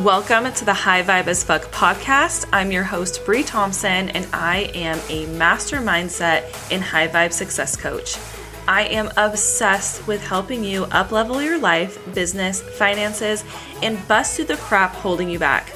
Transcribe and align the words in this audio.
Welcome 0.00 0.50
to 0.54 0.64
the 0.64 0.72
High 0.72 1.02
Vibe 1.02 1.26
as 1.26 1.44
Fuck 1.44 1.64
podcast. 1.64 2.48
I'm 2.50 2.72
your 2.72 2.82
host, 2.82 3.26
Bree 3.26 3.42
Thompson, 3.42 4.08
and 4.08 4.26
I 4.32 4.70
am 4.74 4.98
a 5.10 5.26
master 5.36 5.80
mindset 5.80 6.44
and 6.72 6.82
high 6.82 7.08
vibe 7.08 7.30
success 7.30 7.76
coach. 7.76 8.16
I 8.66 8.84
am 8.84 9.12
obsessed 9.18 10.06
with 10.06 10.22
helping 10.22 10.64
you 10.64 10.86
uplevel 10.86 11.44
your 11.44 11.58
life, 11.58 11.98
business, 12.14 12.62
finances, 12.62 13.44
and 13.82 13.98
bust 14.08 14.36
through 14.36 14.46
the 14.46 14.56
crap 14.56 14.94
holding 14.94 15.28
you 15.28 15.38
back. 15.38 15.70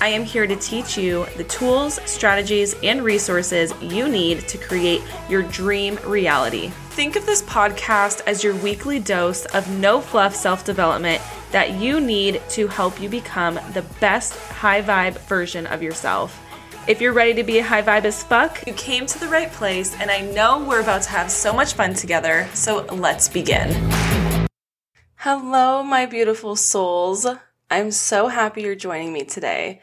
I 0.00 0.08
am 0.08 0.24
here 0.24 0.46
to 0.46 0.56
teach 0.56 0.96
you 0.96 1.26
the 1.36 1.44
tools, 1.44 2.00
strategies, 2.10 2.74
and 2.82 3.02
resources 3.02 3.74
you 3.82 4.08
need 4.08 4.48
to 4.48 4.56
create 4.56 5.02
your 5.28 5.42
dream 5.42 5.98
reality. 6.06 6.68
Think 6.92 7.16
of 7.16 7.26
this 7.26 7.42
podcast 7.42 8.22
as 8.26 8.42
your 8.42 8.56
weekly 8.56 8.98
dose 8.98 9.44
of 9.44 9.68
no 9.78 10.00
fluff 10.00 10.34
self 10.34 10.64
development 10.64 11.20
that 11.52 11.72
you 11.72 12.00
need 12.00 12.42
to 12.50 12.68
help 12.68 13.00
you 13.00 13.08
become 13.08 13.54
the 13.72 13.84
best 14.00 14.36
high 14.50 14.82
vibe 14.82 15.18
version 15.28 15.66
of 15.66 15.82
yourself. 15.82 16.40
If 16.86 17.00
you're 17.00 17.12
ready 17.12 17.34
to 17.34 17.42
be 17.42 17.58
a 17.58 17.64
high 17.64 17.82
vibe 17.82 18.04
as 18.04 18.22
fuck, 18.22 18.66
you 18.66 18.72
came 18.74 19.06
to 19.06 19.18
the 19.18 19.28
right 19.28 19.52
place, 19.52 19.94
and 20.00 20.10
I 20.10 20.20
know 20.20 20.64
we're 20.64 20.80
about 20.80 21.02
to 21.02 21.10
have 21.10 21.30
so 21.30 21.52
much 21.52 21.74
fun 21.74 21.94
together, 21.94 22.48
so 22.54 22.84
let's 22.86 23.28
begin. 23.28 23.68
Hello, 25.16 25.82
my 25.82 26.06
beautiful 26.06 26.56
souls. 26.56 27.26
I'm 27.70 27.90
so 27.90 28.28
happy 28.28 28.62
you're 28.62 28.74
joining 28.74 29.12
me 29.12 29.24
today. 29.24 29.82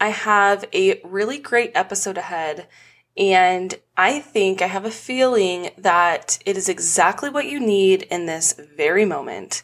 I 0.00 0.08
have 0.08 0.64
a 0.72 1.00
really 1.04 1.38
great 1.38 1.72
episode 1.74 2.18
ahead 2.18 2.68
and 3.16 3.74
I 3.96 4.20
think 4.20 4.60
I 4.60 4.66
have 4.66 4.84
a 4.84 4.90
feeling 4.90 5.70
that 5.78 6.38
it 6.44 6.56
is 6.56 6.68
exactly 6.68 7.30
what 7.30 7.46
you 7.46 7.58
need 7.58 8.02
in 8.02 8.26
this 8.26 8.54
very 8.76 9.06
moment. 9.06 9.62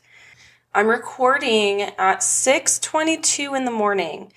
I'm 0.75 0.89
recording 0.89 1.83
at 1.83 2.23
6:22 2.23 3.55
in 3.55 3.67
the 3.67 3.71
morning 3.71 4.33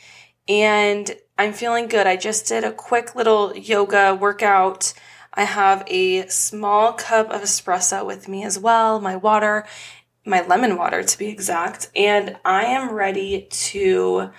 and 0.49 1.15
I'm 1.37 1.53
feeling 1.53 1.87
good. 1.87 2.07
I 2.07 2.17
just 2.17 2.45
did 2.45 2.65
a 2.65 2.73
quick 2.73 3.15
little 3.15 3.55
yoga 3.55 4.13
workout. 4.13 4.93
I 5.33 5.45
have 5.45 5.85
a 5.87 6.27
small 6.27 6.91
cup 6.91 7.31
of 7.31 7.41
espresso 7.41 8.05
with 8.05 8.27
me 8.27 8.43
as 8.43 8.59
well, 8.59 8.99
my 8.99 9.15
water, 9.15 9.65
my 10.25 10.45
lemon 10.45 10.75
water 10.75 11.03
to 11.03 11.17
be 11.17 11.29
exact, 11.29 11.89
and 11.95 12.35
I 12.43 12.65
am 12.65 12.91
ready 12.91 13.47
to 13.49 14.31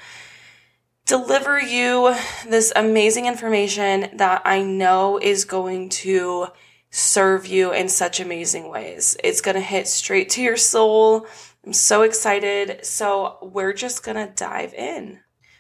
deliver 1.07 1.59
you 1.59 2.15
this 2.47 2.75
amazing 2.77 3.25
information 3.25 4.11
that 4.19 4.43
I 4.45 4.61
know 4.61 5.19
is 5.19 5.47
going 5.47 5.89
to 6.05 6.49
serve 6.91 7.47
you 7.47 7.73
in 7.73 7.89
such 7.89 8.21
amazing 8.21 8.69
ways. 8.69 9.17
It's 9.25 9.41
going 9.41 9.55
to 9.55 9.61
hit 9.61 9.89
straight 9.89 10.29
to 10.31 10.43
your 10.43 10.57
soul. 10.57 11.27
I'm 11.67 11.73
so 11.73 12.03
excited. 12.03 12.87
So, 12.87 13.39
we're 13.43 13.73
just 13.73 14.05
going 14.05 14.17
to 14.17 14.33
dive 14.33 14.73
in. 14.73 15.19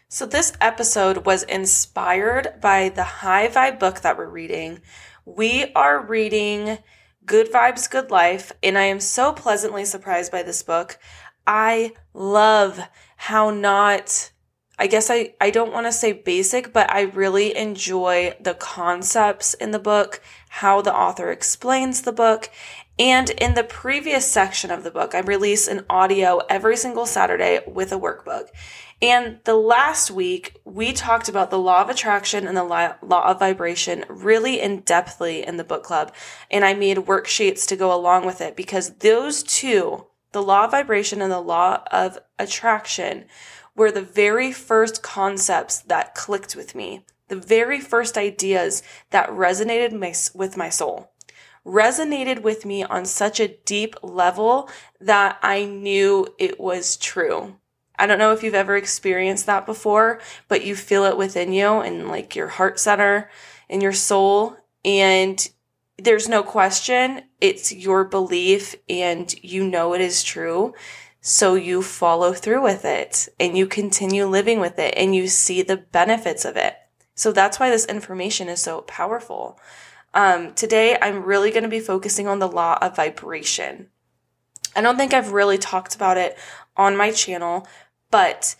So, 0.08 0.24
this 0.24 0.52
episode 0.60 1.26
was 1.26 1.42
inspired 1.42 2.60
by 2.60 2.90
the 2.90 3.02
High 3.02 3.48
Vibe 3.48 3.80
book 3.80 4.02
that 4.02 4.16
we're 4.16 4.28
reading. 4.28 4.78
We 5.24 5.72
are 5.74 6.06
reading 6.06 6.78
Good 7.24 7.50
Vibes, 7.50 7.90
Good 7.90 8.12
Life, 8.12 8.52
and 8.62 8.78
I 8.78 8.84
am 8.84 9.00
so 9.00 9.32
pleasantly 9.32 9.84
surprised 9.84 10.30
by 10.30 10.44
this 10.44 10.62
book. 10.62 10.96
I 11.44 11.92
love 12.14 12.80
how 13.16 13.50
not 13.50 14.30
I 14.78 14.88
guess 14.88 15.10
I, 15.10 15.32
I 15.40 15.50
don't 15.50 15.72
want 15.72 15.86
to 15.86 15.92
say 15.92 16.12
basic, 16.12 16.72
but 16.74 16.90
I 16.92 17.02
really 17.02 17.56
enjoy 17.56 18.36
the 18.38 18.52
concepts 18.52 19.54
in 19.54 19.70
the 19.70 19.78
book, 19.78 20.20
how 20.50 20.82
the 20.82 20.94
author 20.94 21.30
explains 21.30 22.02
the 22.02 22.12
book. 22.12 22.50
And 22.98 23.28
in 23.30 23.54
the 23.54 23.64
previous 23.64 24.26
section 24.26 24.70
of 24.70 24.82
the 24.82 24.90
book, 24.90 25.14
I 25.14 25.20
release 25.20 25.68
an 25.68 25.84
audio 25.90 26.40
every 26.48 26.76
single 26.76 27.04
Saturday 27.04 27.60
with 27.66 27.92
a 27.92 27.98
workbook. 27.98 28.48
And 29.02 29.40
the 29.44 29.56
last 29.56 30.10
week, 30.10 30.56
we 30.64 30.94
talked 30.94 31.28
about 31.28 31.50
the 31.50 31.58
law 31.58 31.82
of 31.82 31.90
attraction 31.90 32.46
and 32.46 32.56
the 32.56 32.64
law 32.64 32.94
of 33.02 33.38
vibration 33.38 34.06
really 34.08 34.60
in 34.60 34.82
depthly 34.82 35.44
in 35.44 35.58
the 35.58 35.64
book 35.64 35.82
club. 35.82 36.14
And 36.50 36.64
I 36.64 36.72
made 36.72 36.96
worksheets 36.96 37.66
to 37.68 37.76
go 37.76 37.94
along 37.94 38.24
with 38.24 38.40
it 38.40 38.56
because 38.56 38.94
those 38.94 39.42
two, 39.42 40.06
the 40.32 40.42
law 40.42 40.64
of 40.64 40.70
vibration 40.70 41.20
and 41.20 41.30
the 41.30 41.40
law 41.40 41.82
of 41.92 42.18
attraction, 42.38 43.26
were 43.74 43.92
the 43.92 44.00
very 44.00 44.52
first 44.52 45.02
concepts 45.02 45.80
that 45.80 46.14
clicked 46.14 46.56
with 46.56 46.74
me, 46.74 47.04
the 47.28 47.36
very 47.36 47.78
first 47.78 48.16
ideas 48.16 48.82
that 49.10 49.28
resonated 49.28 50.34
with 50.34 50.56
my 50.56 50.70
soul. 50.70 51.12
Resonated 51.66 52.42
with 52.42 52.64
me 52.64 52.84
on 52.84 53.04
such 53.04 53.40
a 53.40 53.48
deep 53.48 53.96
level 54.02 54.70
that 55.00 55.38
I 55.42 55.64
knew 55.64 56.28
it 56.38 56.60
was 56.60 56.96
true. 56.96 57.56
I 57.98 58.06
don't 58.06 58.18
know 58.18 58.32
if 58.32 58.42
you've 58.42 58.54
ever 58.54 58.76
experienced 58.76 59.46
that 59.46 59.66
before, 59.66 60.20
but 60.48 60.64
you 60.64 60.76
feel 60.76 61.04
it 61.04 61.16
within 61.16 61.52
you 61.52 61.80
and 61.80 62.08
like 62.08 62.36
your 62.36 62.48
heart 62.48 62.78
center 62.78 63.30
and 63.68 63.82
your 63.82 63.92
soul. 63.92 64.56
And 64.84 65.44
there's 65.98 66.28
no 66.28 66.42
question, 66.42 67.22
it's 67.40 67.72
your 67.72 68.04
belief 68.04 68.76
and 68.88 69.34
you 69.42 69.66
know 69.66 69.94
it 69.94 70.00
is 70.00 70.22
true. 70.22 70.74
So 71.20 71.54
you 71.54 71.82
follow 71.82 72.32
through 72.32 72.62
with 72.62 72.84
it 72.84 73.28
and 73.40 73.58
you 73.58 73.66
continue 73.66 74.26
living 74.26 74.60
with 74.60 74.78
it 74.78 74.94
and 74.96 75.16
you 75.16 75.26
see 75.26 75.62
the 75.62 75.78
benefits 75.78 76.44
of 76.44 76.56
it. 76.56 76.76
So 77.14 77.32
that's 77.32 77.58
why 77.58 77.70
this 77.70 77.86
information 77.86 78.48
is 78.48 78.60
so 78.60 78.82
powerful. 78.82 79.58
Um, 80.16 80.54
today, 80.54 80.96
I'm 81.00 81.24
really 81.24 81.50
going 81.50 81.64
to 81.64 81.68
be 81.68 81.78
focusing 81.78 82.26
on 82.26 82.38
the 82.38 82.48
law 82.48 82.78
of 82.80 82.96
vibration. 82.96 83.88
I 84.74 84.80
don't 84.80 84.96
think 84.96 85.12
I've 85.12 85.32
really 85.32 85.58
talked 85.58 85.94
about 85.94 86.16
it 86.16 86.38
on 86.74 86.96
my 86.96 87.10
channel, 87.10 87.68
but 88.10 88.56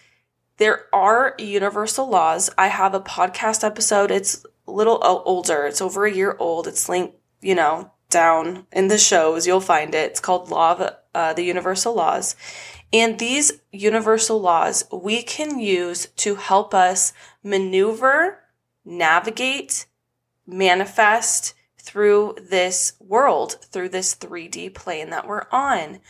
there 0.58 0.84
are 0.94 1.34
universal 1.38 2.10
laws. 2.10 2.50
I 2.58 2.66
have 2.66 2.92
a 2.92 3.00
podcast 3.00 3.64
episode. 3.64 4.10
It's 4.10 4.44
a 4.68 4.70
little 4.70 5.00
older. 5.02 5.64
It's 5.64 5.80
over 5.80 6.04
a 6.04 6.12
year 6.12 6.36
old. 6.38 6.66
It's 6.66 6.90
linked, 6.90 7.16
you 7.40 7.54
know, 7.54 7.90
down 8.10 8.66
in 8.70 8.88
the 8.88 8.98
shows. 8.98 9.46
You'll 9.46 9.62
find 9.62 9.94
it. 9.94 10.10
It's 10.10 10.20
called 10.20 10.50
Law 10.50 10.72
of 10.72 10.94
uh, 11.14 11.32
the 11.32 11.44
Universal 11.44 11.94
Laws. 11.94 12.36
And 12.92 13.18
these 13.18 13.52
universal 13.72 14.42
laws 14.42 14.84
we 14.92 15.22
can 15.22 15.58
use 15.58 16.08
to 16.16 16.34
help 16.34 16.74
us 16.74 17.14
maneuver, 17.42 18.40
navigate, 18.84 19.86
manifest 20.46 21.54
through 21.78 22.36
this 22.40 22.94
world, 23.00 23.58
through 23.70 23.90
this 23.90 24.14
3D 24.14 24.74
plane 24.74 25.10
that 25.10 25.26
we're 25.26 25.46
on. 25.52 26.00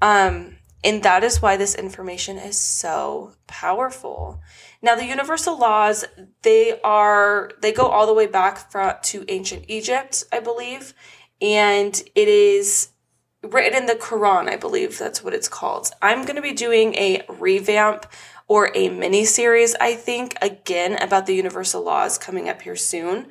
Um, 0.00 0.56
and 0.84 1.02
that 1.04 1.22
is 1.22 1.40
why 1.40 1.56
this 1.56 1.76
information 1.76 2.38
is 2.38 2.58
so 2.58 3.34
powerful. 3.46 4.40
Now, 4.82 4.96
the 4.96 5.06
universal 5.06 5.56
laws, 5.56 6.04
they 6.42 6.80
are, 6.82 7.52
they 7.60 7.72
go 7.72 7.86
all 7.86 8.06
the 8.06 8.14
way 8.14 8.26
back 8.26 8.70
from, 8.70 8.94
to 9.04 9.24
ancient 9.28 9.66
Egypt, 9.68 10.24
I 10.32 10.40
believe 10.40 10.94
and 11.42 12.00
it 12.14 12.28
is 12.28 12.90
written 13.42 13.76
in 13.76 13.86
the 13.86 13.94
Quran, 13.94 14.48
I 14.48 14.56
believe 14.56 14.96
that's 14.96 15.22
what 15.22 15.34
it's 15.34 15.48
called. 15.48 15.90
I'm 16.00 16.24
going 16.24 16.36
to 16.36 16.42
be 16.42 16.52
doing 16.52 16.94
a 16.94 17.24
revamp 17.28 18.06
or 18.46 18.70
a 18.76 18.88
mini 18.88 19.24
series, 19.24 19.74
I 19.74 19.96
think, 19.96 20.36
again 20.40 21.02
about 21.02 21.26
the 21.26 21.34
universal 21.34 21.82
laws 21.82 22.16
coming 22.16 22.48
up 22.48 22.62
here 22.62 22.76
soon. 22.76 23.26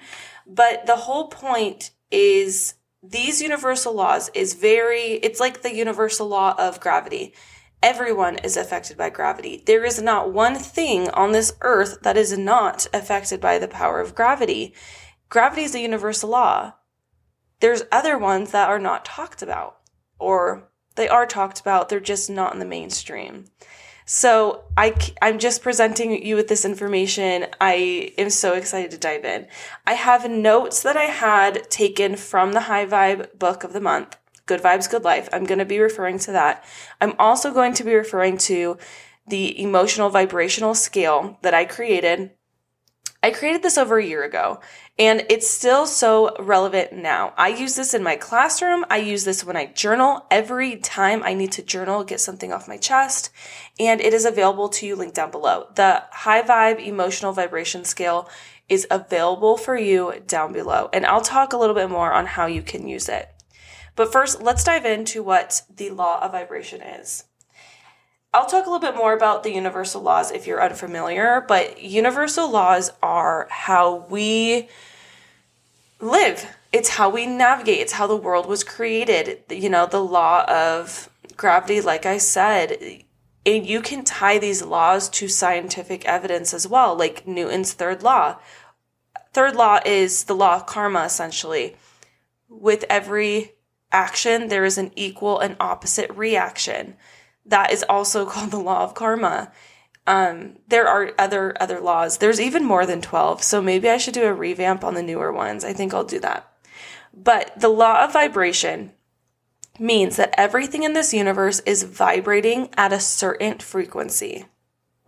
But 0.53 0.85
the 0.85 0.97
whole 0.97 1.29
point 1.29 1.91
is 2.11 2.73
these 3.01 3.41
universal 3.41 3.93
laws 3.93 4.29
is 4.33 4.53
very, 4.53 5.13
it's 5.23 5.39
like 5.39 5.61
the 5.61 5.73
universal 5.73 6.27
law 6.27 6.55
of 6.57 6.81
gravity. 6.81 7.33
Everyone 7.81 8.35
is 8.35 8.57
affected 8.57 8.97
by 8.97 9.11
gravity. 9.11 9.63
There 9.65 9.85
is 9.85 10.01
not 10.01 10.33
one 10.33 10.55
thing 10.55 11.09
on 11.11 11.31
this 11.31 11.53
earth 11.61 11.99
that 12.01 12.17
is 12.17 12.37
not 12.37 12.85
affected 12.93 13.39
by 13.39 13.59
the 13.59 13.69
power 13.69 14.01
of 14.01 14.13
gravity. 14.13 14.75
Gravity 15.29 15.63
is 15.63 15.73
a 15.73 15.79
universal 15.79 16.29
law. 16.29 16.73
There's 17.61 17.83
other 17.89 18.17
ones 18.17 18.51
that 18.51 18.67
are 18.67 18.77
not 18.77 19.05
talked 19.05 19.41
about, 19.41 19.77
or 20.19 20.69
they 20.95 21.07
are 21.07 21.25
talked 21.25 21.61
about, 21.61 21.87
they're 21.87 22.01
just 22.01 22.29
not 22.29 22.51
in 22.51 22.59
the 22.59 22.65
mainstream. 22.65 23.45
So 24.13 24.65
I, 24.75 24.93
I'm 25.21 25.39
just 25.39 25.63
presenting 25.63 26.25
you 26.25 26.35
with 26.35 26.49
this 26.49 26.65
information. 26.65 27.45
I 27.61 28.11
am 28.17 28.29
so 28.29 28.55
excited 28.55 28.91
to 28.91 28.97
dive 28.97 29.23
in. 29.23 29.47
I 29.87 29.93
have 29.93 30.29
notes 30.29 30.83
that 30.83 30.97
I 30.97 31.05
had 31.05 31.69
taken 31.69 32.17
from 32.17 32.51
the 32.51 32.59
High 32.59 32.85
Vibe 32.85 33.39
book 33.39 33.63
of 33.63 33.71
the 33.71 33.79
month, 33.79 34.17
Good 34.47 34.61
Vibes, 34.61 34.91
Good 34.91 35.05
Life. 35.05 35.29
I'm 35.31 35.45
going 35.45 35.59
to 35.59 35.65
be 35.65 35.79
referring 35.79 36.19
to 36.19 36.33
that. 36.33 36.61
I'm 36.99 37.13
also 37.17 37.53
going 37.53 37.71
to 37.75 37.85
be 37.85 37.95
referring 37.95 38.37
to 38.39 38.77
the 39.27 39.57
emotional 39.61 40.09
vibrational 40.09 40.75
scale 40.75 41.39
that 41.41 41.53
I 41.53 41.63
created 41.63 42.31
I 43.23 43.29
created 43.29 43.61
this 43.61 43.77
over 43.77 43.99
a 43.99 44.05
year 44.05 44.23
ago 44.23 44.61
and 44.97 45.25
it's 45.29 45.49
still 45.49 45.85
so 45.85 46.35
relevant 46.39 46.93
now. 46.93 47.33
I 47.37 47.49
use 47.49 47.75
this 47.75 47.93
in 47.93 48.03
my 48.03 48.15
classroom. 48.15 48.83
I 48.89 48.97
use 48.97 49.25
this 49.25 49.43
when 49.43 49.55
I 49.55 49.67
journal 49.67 50.25
every 50.31 50.77
time 50.77 51.23
I 51.23 51.33
need 51.33 51.51
to 51.53 51.63
journal, 51.63 52.03
get 52.03 52.19
something 52.19 52.51
off 52.51 52.67
my 52.67 52.77
chest, 52.77 53.29
and 53.79 54.01
it 54.01 54.13
is 54.13 54.25
available 54.25 54.69
to 54.69 54.85
you 54.85 54.95
linked 54.95 55.15
down 55.15 55.31
below. 55.31 55.67
The 55.75 56.03
high 56.11 56.41
vibe 56.41 56.85
emotional 56.85 57.31
vibration 57.31 57.83
scale 57.83 58.29
is 58.69 58.87
available 58.91 59.57
for 59.57 59.77
you 59.77 60.21
down 60.27 60.53
below, 60.53 60.89
and 60.93 61.05
I'll 61.05 61.21
talk 61.21 61.53
a 61.53 61.57
little 61.57 61.75
bit 61.75 61.89
more 61.89 62.13
on 62.13 62.25
how 62.25 62.45
you 62.45 62.61
can 62.61 62.87
use 62.87 63.09
it. 63.09 63.29
But 63.95 64.11
first, 64.11 64.41
let's 64.41 64.63
dive 64.63 64.85
into 64.85 65.23
what 65.23 65.63
the 65.73 65.89
law 65.89 66.23
of 66.23 66.31
vibration 66.31 66.81
is. 66.81 67.25
I'll 68.33 68.45
talk 68.45 68.65
a 68.65 68.69
little 68.69 68.79
bit 68.79 68.95
more 68.95 69.11
about 69.13 69.43
the 69.43 69.53
universal 69.53 70.01
laws 70.01 70.31
if 70.31 70.47
you're 70.47 70.63
unfamiliar, 70.63 71.43
but 71.45 71.81
universal 71.81 72.49
laws 72.49 72.91
are 73.03 73.47
how 73.49 74.05
we 74.09 74.69
live. 75.99 76.45
It's 76.71 76.89
how 76.89 77.09
we 77.09 77.25
navigate. 77.25 77.79
It's 77.79 77.93
how 77.93 78.07
the 78.07 78.15
world 78.15 78.45
was 78.45 78.63
created. 78.63 79.43
You 79.49 79.69
know, 79.69 79.85
the 79.85 80.03
law 80.03 80.45
of 80.45 81.09
gravity, 81.35 81.81
like 81.81 82.05
I 82.05 82.17
said, 82.17 83.03
and 83.45 83.65
you 83.65 83.81
can 83.81 84.05
tie 84.05 84.37
these 84.37 84.63
laws 84.63 85.09
to 85.09 85.27
scientific 85.27 86.05
evidence 86.05 86.53
as 86.53 86.65
well, 86.65 86.95
like 86.95 87.27
Newton's 87.27 87.73
third 87.73 88.01
law. 88.01 88.37
Third 89.33 89.57
law 89.57 89.79
is 89.85 90.25
the 90.25 90.35
law 90.35 90.55
of 90.55 90.65
karma, 90.65 91.03
essentially. 91.03 91.75
With 92.47 92.85
every 92.89 93.53
action, 93.91 94.47
there 94.47 94.63
is 94.63 94.77
an 94.77 94.91
equal 94.95 95.39
and 95.39 95.57
opposite 95.59 96.09
reaction. 96.11 96.95
That 97.45 97.71
is 97.71 97.83
also 97.87 98.25
called 98.29 98.51
the 98.51 98.59
law 98.59 98.83
of 98.83 98.93
karma. 98.93 99.51
Um, 100.07 100.57
there 100.67 100.87
are 100.87 101.11
other 101.17 101.55
other 101.61 101.79
laws. 101.79 102.17
There's 102.17 102.41
even 102.41 102.65
more 102.65 102.85
than 102.85 103.01
12. 103.01 103.43
So 103.43 103.61
maybe 103.61 103.89
I 103.89 103.97
should 103.97 104.13
do 104.13 104.25
a 104.25 104.33
revamp 104.33 104.83
on 104.83 104.95
the 104.95 105.03
newer 105.03 105.31
ones. 105.31 105.63
I 105.63 105.73
think 105.73 105.93
I'll 105.93 106.03
do 106.03 106.19
that. 106.19 106.51
But 107.13 107.51
the 107.59 107.69
law 107.69 108.03
of 108.03 108.13
vibration 108.13 108.93
means 109.79 110.15
that 110.17 110.33
everything 110.37 110.83
in 110.83 110.93
this 110.93 111.13
universe 111.13 111.59
is 111.61 111.83
vibrating 111.83 112.69
at 112.77 112.93
a 112.93 112.99
certain 112.99 113.59
frequency. 113.59 114.45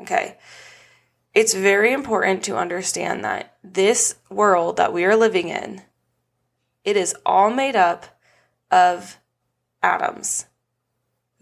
Okay. 0.02 0.38
It's 1.34 1.54
very 1.54 1.92
important 1.92 2.44
to 2.44 2.58
understand 2.58 3.24
that 3.24 3.58
this 3.64 4.16
world 4.30 4.78
that 4.78 4.94
we 4.94 5.04
are 5.06 5.16
living 5.16 5.50
in, 5.50 5.82
it 6.84 6.96
is 6.96 7.16
all 7.26 7.50
made 7.50 7.76
up 7.76 8.20
of 8.70 9.18
atoms 9.82 10.46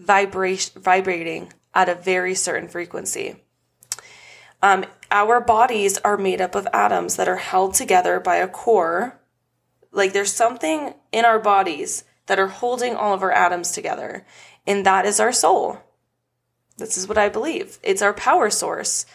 vibrating 0.06 1.54
at 1.74 1.90
a 1.90 1.96
very 1.96 2.36
certain 2.36 2.68
frequency. 2.68 3.38
Um, 4.62 4.86
our 5.10 5.42
bodies 5.42 5.98
are 6.00 6.18
made 6.18 6.42
up 6.42 6.56
of 6.56 6.68
atoms 6.74 7.16
that 7.16 7.28
are 7.28 7.38
held 7.38 7.74
together 7.74 8.20
by 8.20 8.38
a 8.38 8.48
core. 8.48 9.20
Like 9.92 10.14
there's 10.14 10.34
something 10.34 10.94
in 11.12 11.26
our 11.26 11.40
bodies 11.40 12.04
that 12.28 12.40
are 12.40 12.48
holding 12.48 12.96
all 12.96 13.14
of 13.14 13.24
our 13.24 13.32
atoms 13.32 13.72
together, 13.72 14.26
and 14.66 14.86
that 14.86 15.06
is 15.06 15.20
our 15.20 15.34
soul. 15.34 15.80
This 16.78 16.98
is 16.98 17.08
what 17.08 17.18
I 17.18 17.30
believe. 17.30 17.80
It's 17.84 18.02
our 18.02 18.14
power 18.14 18.50
source. 18.50 19.06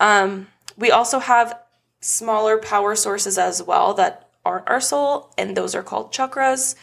Um, 0.00 0.48
we 0.76 0.90
also 0.90 1.20
have 1.20 1.58
smaller 2.00 2.58
power 2.58 2.96
sources 2.96 3.38
as 3.38 3.62
well 3.62 3.94
that 3.94 4.28
aren't 4.44 4.68
our 4.68 4.80
soul, 4.80 5.32
and 5.38 5.56
those 5.56 5.74
are 5.74 5.82
called 5.82 6.12
chakras. 6.12 6.74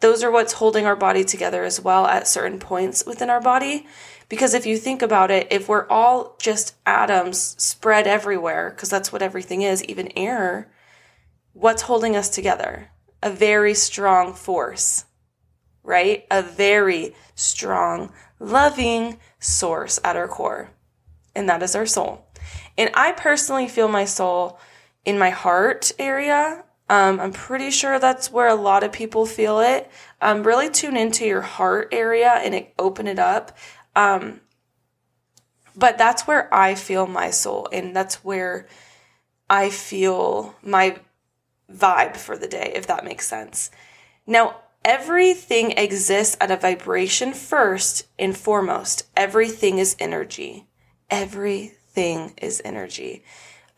Those 0.00 0.24
are 0.24 0.30
what's 0.30 0.54
holding 0.54 0.86
our 0.86 0.96
body 0.96 1.24
together 1.24 1.62
as 1.62 1.80
well 1.80 2.06
at 2.06 2.26
certain 2.26 2.58
points 2.58 3.04
within 3.04 3.30
our 3.30 3.40
body. 3.40 3.86
Because 4.30 4.54
if 4.54 4.64
you 4.64 4.78
think 4.78 5.02
about 5.02 5.30
it, 5.30 5.48
if 5.50 5.68
we're 5.68 5.88
all 5.88 6.36
just 6.40 6.74
atoms 6.86 7.54
spread 7.62 8.06
everywhere, 8.06 8.70
because 8.70 8.88
that's 8.88 9.12
what 9.12 9.22
everything 9.22 9.62
is, 9.62 9.84
even 9.84 10.16
air, 10.16 10.70
what's 11.52 11.82
holding 11.82 12.16
us 12.16 12.30
together? 12.30 12.90
A 13.22 13.30
very 13.30 13.74
strong 13.74 14.32
force, 14.32 15.04
right? 15.82 16.26
A 16.30 16.42
very 16.42 17.14
strong, 17.34 18.12
loving 18.38 19.18
source 19.38 20.00
at 20.02 20.16
our 20.16 20.28
core. 20.28 20.70
And 21.34 21.48
that 21.48 21.62
is 21.62 21.76
our 21.76 21.86
soul. 21.86 22.26
And 22.78 22.90
I 22.94 23.12
personally 23.12 23.68
feel 23.68 23.88
my 23.88 24.06
soul 24.06 24.58
in 25.04 25.18
my 25.18 25.30
heart 25.30 25.92
area 25.98 26.64
um, 26.90 27.20
I'm 27.20 27.32
pretty 27.32 27.70
sure 27.70 28.00
that's 28.00 28.32
where 28.32 28.48
a 28.48 28.56
lot 28.56 28.82
of 28.82 28.90
people 28.90 29.24
feel 29.24 29.60
it. 29.60 29.88
Um, 30.20 30.42
really 30.42 30.68
tune 30.68 30.96
into 30.96 31.24
your 31.24 31.40
heart 31.40 31.90
area 31.92 32.32
and 32.32 32.52
it, 32.52 32.74
open 32.80 33.06
it 33.06 33.20
up. 33.20 33.56
Um, 33.94 34.40
but 35.76 35.98
that's 35.98 36.26
where 36.26 36.52
I 36.52 36.74
feel 36.74 37.06
my 37.06 37.30
soul, 37.30 37.68
and 37.72 37.94
that's 37.94 38.24
where 38.24 38.66
I 39.48 39.70
feel 39.70 40.56
my 40.62 40.98
vibe 41.72 42.16
for 42.16 42.36
the 42.36 42.48
day, 42.48 42.72
if 42.74 42.88
that 42.88 43.04
makes 43.04 43.28
sense. 43.28 43.70
Now, 44.26 44.56
everything 44.84 45.70
exists 45.76 46.36
at 46.40 46.50
a 46.50 46.56
vibration 46.56 47.34
first 47.34 48.08
and 48.18 48.36
foremost. 48.36 49.06
Everything 49.16 49.78
is 49.78 49.94
energy. 50.00 50.66
Everything 51.08 52.34
is 52.42 52.60
energy 52.64 53.22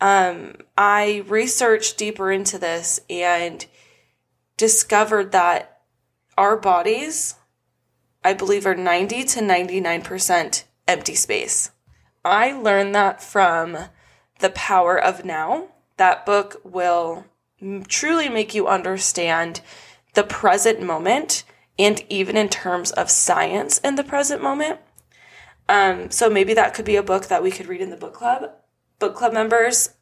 um, 0.02 0.56
I 0.76 1.22
researched 1.28 1.96
deeper 1.96 2.32
into 2.32 2.58
this 2.58 2.98
and 3.08 3.64
discovered 4.56 5.30
that 5.30 5.82
our 6.36 6.56
bodies, 6.56 7.36
I 8.24 8.34
believe, 8.34 8.66
are 8.66 8.74
90 8.74 9.22
to 9.22 9.40
99% 9.40 10.64
empty 10.88 11.14
space. 11.14 11.70
I 12.24 12.50
learned 12.52 12.96
that 12.96 13.22
from 13.22 13.78
The 14.40 14.50
Power 14.50 15.00
of 15.00 15.24
Now. 15.24 15.68
That 15.98 16.26
book 16.26 16.60
will 16.64 17.26
truly 17.86 18.28
make 18.28 18.56
you 18.56 18.66
understand 18.66 19.60
the 20.14 20.24
present 20.24 20.82
moment 20.82 21.44
and 21.78 22.02
even 22.08 22.36
in 22.36 22.48
terms 22.48 22.90
of 22.90 23.08
science 23.08 23.78
in 23.78 23.94
the 23.94 24.04
present 24.04 24.42
moment. 24.42 24.80
Um, 25.68 26.10
so 26.10 26.28
maybe 26.28 26.54
that 26.54 26.74
could 26.74 26.84
be 26.84 26.96
a 26.96 27.04
book 27.04 27.26
that 27.26 27.42
we 27.42 27.52
could 27.52 27.68
read 27.68 27.80
in 27.80 27.90
the 27.90 27.96
book 27.96 28.14
club 28.14 28.50
book 29.02 29.16
club 29.16 29.32
members, 29.32 29.94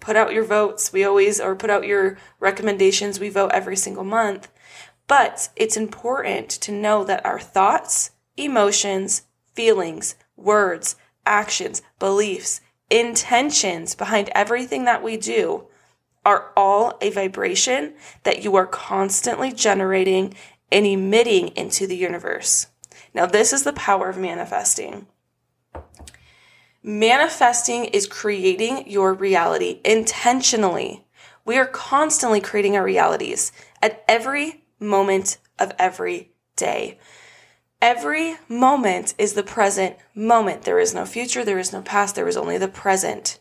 put 0.00 0.16
out 0.16 0.32
your 0.32 0.44
votes. 0.44 0.90
We 0.90 1.04
always, 1.04 1.38
or 1.38 1.54
put 1.54 1.68
out 1.68 1.86
your 1.86 2.16
recommendations. 2.40 3.20
We 3.20 3.28
vote 3.28 3.50
every 3.52 3.76
single 3.76 4.04
month. 4.04 4.50
But 5.06 5.50
it's 5.54 5.76
important 5.76 6.48
to 6.48 6.72
know 6.72 7.04
that 7.04 7.26
our 7.26 7.38
thoughts, 7.38 8.12
emotions, 8.38 9.24
feelings, 9.54 10.14
words, 10.34 10.96
actions, 11.26 11.82
beliefs, 11.98 12.62
intentions 12.88 13.94
behind 13.94 14.30
everything 14.34 14.86
that 14.86 15.02
we 15.02 15.18
do 15.18 15.66
are 16.24 16.52
all 16.56 16.96
a 17.02 17.10
vibration 17.10 17.92
that 18.22 18.42
you 18.42 18.56
are 18.56 18.66
constantly 18.66 19.52
generating 19.52 20.32
and 20.70 20.86
emitting 20.86 21.48
into 21.48 21.86
the 21.86 21.96
universe. 21.96 22.68
Now, 23.12 23.26
this 23.26 23.52
is 23.52 23.64
the 23.64 23.74
power 23.74 24.08
of 24.08 24.16
manifesting. 24.16 25.06
Manifesting 26.84 27.84
is 27.84 28.08
creating 28.08 28.90
your 28.90 29.14
reality 29.14 29.80
intentionally. 29.84 31.04
We 31.44 31.56
are 31.56 31.66
constantly 31.66 32.40
creating 32.40 32.76
our 32.76 32.82
realities 32.82 33.52
at 33.80 34.04
every 34.08 34.64
moment 34.80 35.38
of 35.60 35.72
every 35.78 36.32
day. 36.56 36.98
Every 37.80 38.36
moment 38.48 39.14
is 39.16 39.34
the 39.34 39.44
present 39.44 39.96
moment. 40.12 40.62
There 40.62 40.80
is 40.80 40.92
no 40.92 41.04
future, 41.06 41.44
there 41.44 41.58
is 41.60 41.72
no 41.72 41.82
past, 41.82 42.16
there 42.16 42.26
is 42.26 42.36
only 42.36 42.58
the 42.58 42.66
present. 42.66 43.38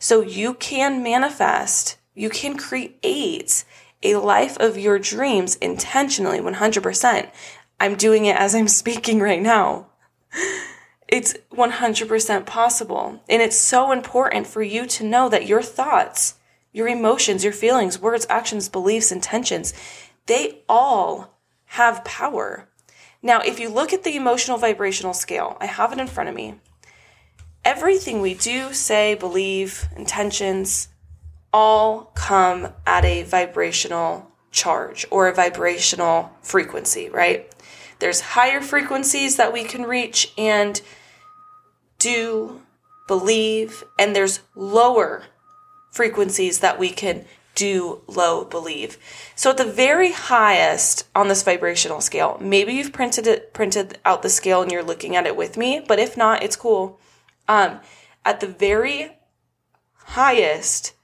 So 0.00 0.20
you 0.20 0.54
can 0.54 1.00
manifest, 1.00 1.96
you 2.14 2.28
can 2.28 2.56
create 2.56 3.64
a 4.02 4.16
life 4.16 4.56
of 4.58 4.76
your 4.76 4.98
dreams 4.98 5.54
intentionally 5.56 6.40
100%. 6.40 7.30
I'm 7.78 7.94
doing 7.94 8.24
it 8.26 8.36
as 8.36 8.54
I'm 8.54 8.68
speaking 8.68 9.20
right 9.20 9.42
now. 9.42 9.86
It's 11.10 11.34
100% 11.52 12.46
possible. 12.46 13.20
And 13.28 13.42
it's 13.42 13.56
so 13.56 13.90
important 13.90 14.46
for 14.46 14.62
you 14.62 14.86
to 14.86 15.04
know 15.04 15.28
that 15.28 15.46
your 15.46 15.60
thoughts, 15.60 16.36
your 16.72 16.86
emotions, 16.86 17.42
your 17.42 17.52
feelings, 17.52 18.00
words, 18.00 18.26
actions, 18.30 18.68
beliefs, 18.68 19.10
intentions, 19.10 19.74
they 20.26 20.62
all 20.68 21.36
have 21.66 22.04
power. 22.04 22.68
Now, 23.22 23.40
if 23.40 23.58
you 23.58 23.68
look 23.68 23.92
at 23.92 24.04
the 24.04 24.16
emotional 24.16 24.56
vibrational 24.56 25.12
scale, 25.12 25.56
I 25.60 25.66
have 25.66 25.92
it 25.92 25.98
in 25.98 26.06
front 26.06 26.28
of 26.28 26.34
me. 26.36 26.60
Everything 27.64 28.20
we 28.20 28.34
do, 28.34 28.72
say, 28.72 29.14
believe, 29.14 29.88
intentions, 29.96 30.88
all 31.52 32.12
come 32.14 32.68
at 32.86 33.04
a 33.04 33.24
vibrational 33.24 34.30
charge 34.52 35.06
or 35.10 35.28
a 35.28 35.34
vibrational 35.34 36.30
frequency, 36.40 37.10
right? 37.10 37.52
There's 37.98 38.20
higher 38.20 38.60
frequencies 38.60 39.36
that 39.36 39.52
we 39.52 39.64
can 39.64 39.82
reach 39.82 40.32
and 40.38 40.80
do, 42.00 42.62
believe, 43.06 43.84
and 43.98 44.16
there's 44.16 44.40
lower 44.56 45.24
frequencies 45.92 46.58
that 46.58 46.78
we 46.78 46.90
can 46.90 47.24
do, 47.54 48.00
low, 48.06 48.44
believe. 48.44 48.96
So 49.34 49.50
at 49.50 49.56
the 49.56 49.64
very 49.64 50.12
highest 50.12 51.06
on 51.14 51.28
this 51.28 51.42
vibrational 51.42 52.00
scale, 52.00 52.38
maybe 52.40 52.72
you've 52.72 52.92
printed 52.92 53.26
it, 53.26 53.52
printed 53.52 53.98
out 54.04 54.22
the 54.22 54.28
scale 54.28 54.62
and 54.62 54.72
you're 54.72 54.82
looking 54.82 55.14
at 55.14 55.26
it 55.26 55.36
with 55.36 55.56
me, 55.56 55.84
but 55.86 55.98
if 55.98 56.16
not, 56.16 56.42
it's 56.42 56.56
cool. 56.56 56.98
Um, 57.48 57.80
at 58.24 58.40
the 58.40 58.46
very 58.46 59.18
highest 59.94 60.94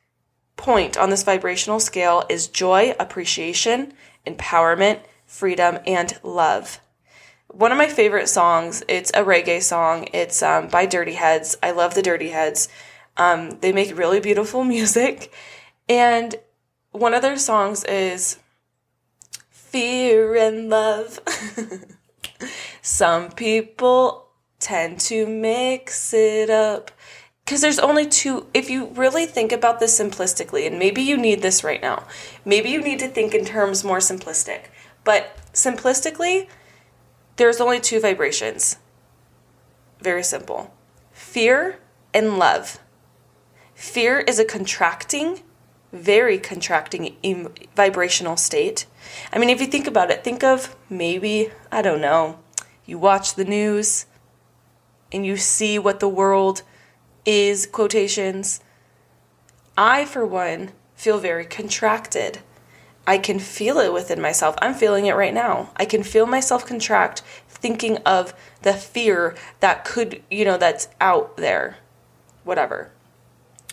point 0.56 0.96
on 0.96 1.10
this 1.10 1.24
vibrational 1.24 1.80
scale 1.80 2.24
is 2.28 2.48
joy, 2.48 2.94
appreciation, 2.98 3.92
empowerment, 4.26 5.00
freedom, 5.26 5.78
and 5.86 6.18
love 6.22 6.80
one 7.48 7.72
of 7.72 7.78
my 7.78 7.88
favorite 7.88 8.28
songs. 8.28 8.82
It's 8.88 9.10
a 9.10 9.22
reggae 9.22 9.62
song. 9.62 10.08
It's 10.12 10.42
um, 10.42 10.68
by 10.68 10.86
Dirty 10.86 11.14
Heads. 11.14 11.56
I 11.62 11.70
love 11.70 11.94
the 11.94 12.02
Dirty 12.02 12.30
Heads. 12.30 12.68
Um, 13.16 13.58
they 13.60 13.72
make 13.72 13.96
really 13.96 14.20
beautiful 14.20 14.64
music. 14.76 15.32
And 15.88 16.34
one 16.90 17.14
of 17.14 17.22
their 17.22 17.38
songs 17.38 17.84
is 17.84 18.38
Fear 19.50 20.36
and 20.36 20.68
Love. 20.68 21.20
Some 22.82 23.30
people 23.30 24.28
tend 24.58 25.00
to 25.00 25.26
mix 25.26 26.12
it 26.12 26.50
up. 26.50 26.90
Because 27.44 27.60
there's 27.60 27.78
only 27.78 28.06
two, 28.06 28.46
if 28.54 28.68
you 28.68 28.86
really 28.86 29.24
think 29.24 29.52
about 29.52 29.78
this 29.78 29.98
simplistically, 29.98 30.66
and 30.66 30.80
maybe 30.80 31.00
you 31.00 31.16
need 31.16 31.42
this 31.42 31.62
right 31.62 31.80
now, 31.80 32.04
maybe 32.44 32.70
you 32.70 32.82
need 32.82 32.98
to 32.98 33.08
think 33.08 33.34
in 33.34 33.44
terms 33.44 33.84
more 33.84 33.98
simplistic. 33.98 34.62
But 35.04 35.36
simplistically, 35.52 36.48
there's 37.36 37.60
only 37.60 37.80
two 37.80 38.00
vibrations. 38.00 38.76
Very 40.00 40.22
simple 40.22 40.72
fear 41.12 41.78
and 42.12 42.38
love. 42.38 42.78
Fear 43.74 44.20
is 44.20 44.38
a 44.38 44.44
contracting, 44.44 45.42
very 45.92 46.38
contracting 46.38 47.16
em- 47.22 47.52
vibrational 47.74 48.36
state. 48.36 48.86
I 49.32 49.38
mean, 49.38 49.50
if 49.50 49.60
you 49.60 49.66
think 49.66 49.86
about 49.86 50.10
it, 50.10 50.24
think 50.24 50.42
of 50.42 50.76
maybe, 50.88 51.50
I 51.70 51.82
don't 51.82 52.00
know, 52.00 52.38
you 52.84 52.98
watch 52.98 53.34
the 53.34 53.44
news 53.44 54.06
and 55.12 55.26
you 55.26 55.36
see 55.36 55.78
what 55.78 56.00
the 56.00 56.08
world 56.08 56.62
is, 57.24 57.66
quotations. 57.66 58.60
I, 59.76 60.04
for 60.04 60.24
one, 60.26 60.72
feel 60.94 61.18
very 61.18 61.44
contracted. 61.44 62.38
I 63.06 63.18
can 63.18 63.38
feel 63.38 63.78
it 63.78 63.92
within 63.92 64.20
myself. 64.20 64.56
I'm 64.60 64.74
feeling 64.74 65.06
it 65.06 65.14
right 65.14 65.34
now. 65.34 65.70
I 65.76 65.84
can 65.84 66.02
feel 66.02 66.26
myself 66.26 66.66
contract 66.66 67.22
thinking 67.48 67.98
of 67.98 68.34
the 68.62 68.74
fear 68.74 69.34
that 69.60 69.84
could, 69.84 70.22
you 70.30 70.44
know, 70.44 70.58
that's 70.58 70.88
out 71.00 71.36
there. 71.36 71.78
Whatever. 72.44 72.90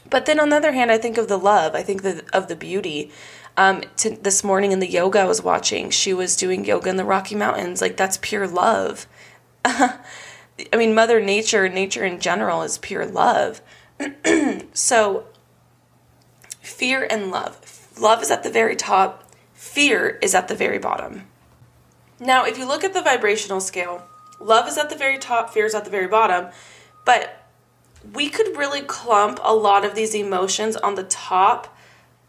But 0.10 0.26
then 0.26 0.40
on 0.40 0.50
the 0.50 0.58
other 0.58 0.74
hand, 0.74 0.92
I 0.92 0.98
think 0.98 1.18
of 1.18 1.28
the 1.28 1.38
love. 1.38 1.76
I 1.76 1.84
think 1.84 2.04
the, 2.04 2.24
of 2.34 2.48
the 2.48 2.56
beauty. 2.56 3.12
Um, 3.56 3.82
to, 3.98 4.12
this 4.12 4.44
morning 4.44 4.72
in 4.72 4.80
the 4.80 4.90
yoga 4.90 5.20
I 5.20 5.26
was 5.26 5.44
watching, 5.44 5.90
she 5.90 6.14
was 6.14 6.36
doing 6.36 6.66
yoga 6.66 6.90
in 6.90 6.98
the 6.98 7.06
Rocky 7.06 7.36
Mountains. 7.36 7.82
Like, 7.82 7.98
that's 7.98 8.18
pure 8.22 8.48
love. 8.48 9.08
I 9.66 10.00
mean, 10.76 10.94
Mother 10.94 11.20
Nature, 11.20 11.70
nature 11.70 12.06
in 12.06 12.20
general, 12.20 12.62
is 12.62 12.78
pure 12.78 13.06
love. 13.06 13.62
so, 14.74 15.26
fear 16.62 17.08
and 17.10 17.32
love. 17.32 17.60
Love 18.00 18.22
is 18.22 18.32
at 18.32 18.44
the 18.44 18.50
very 18.50 18.76
top, 18.76 19.23
fear 19.64 20.20
is 20.22 20.36
at 20.36 20.50
the 20.50 20.56
very 20.56 20.78
bottom. 20.78 21.24
Now, 22.20 22.44
if 22.44 22.58
you 22.58 22.68
look 22.68 22.84
at 22.84 22.94
the 22.94 23.02
vibrational 23.02 23.62
scale, 23.62 24.04
love 24.40 24.68
is 24.68 24.78
at 24.78 24.90
the 24.90 24.96
very 24.96 25.18
top, 25.18 25.52
fear 25.52 25.66
is 25.66 25.74
at 25.74 25.86
the 25.86 25.90
very 25.90 26.08
bottom, 26.08 26.52
but 27.06 27.48
we 28.14 28.30
could 28.30 28.58
really 28.58 28.82
clump 28.82 29.40
a 29.42 29.56
lot 29.56 29.86
of 29.86 29.96
these 29.96 30.14
emotions 30.14 30.76
on 30.76 30.96
the 30.96 31.04
top 31.04 31.76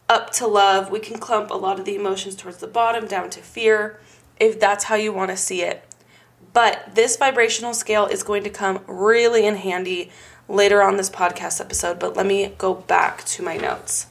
up 0.08 0.30
to 0.34 0.46
love. 0.46 0.90
We 0.90 1.00
can 1.00 1.18
clump 1.18 1.50
a 1.50 1.54
lot 1.54 1.80
of 1.80 1.84
the 1.84 1.96
emotions 1.96 2.36
towards 2.36 2.58
the 2.58 2.68
bottom 2.68 3.08
down 3.08 3.30
to 3.30 3.40
fear 3.40 3.98
if 4.38 4.60
that's 4.60 4.84
how 4.84 4.94
you 4.94 5.12
want 5.12 5.32
to 5.32 5.36
see 5.36 5.62
it. 5.62 5.84
But 6.52 6.94
this 6.94 7.16
vibrational 7.16 7.74
scale 7.74 8.06
is 8.06 8.22
going 8.22 8.44
to 8.44 8.50
come 8.50 8.84
really 8.86 9.44
in 9.44 9.56
handy 9.56 10.12
later 10.48 10.82
on 10.82 10.96
this 10.96 11.10
podcast 11.10 11.60
episode. 11.60 11.98
But 11.98 12.16
let 12.16 12.26
me 12.26 12.54
go 12.56 12.74
back 12.74 13.24
to 13.24 13.42
my 13.42 13.56
notes. 13.56 14.06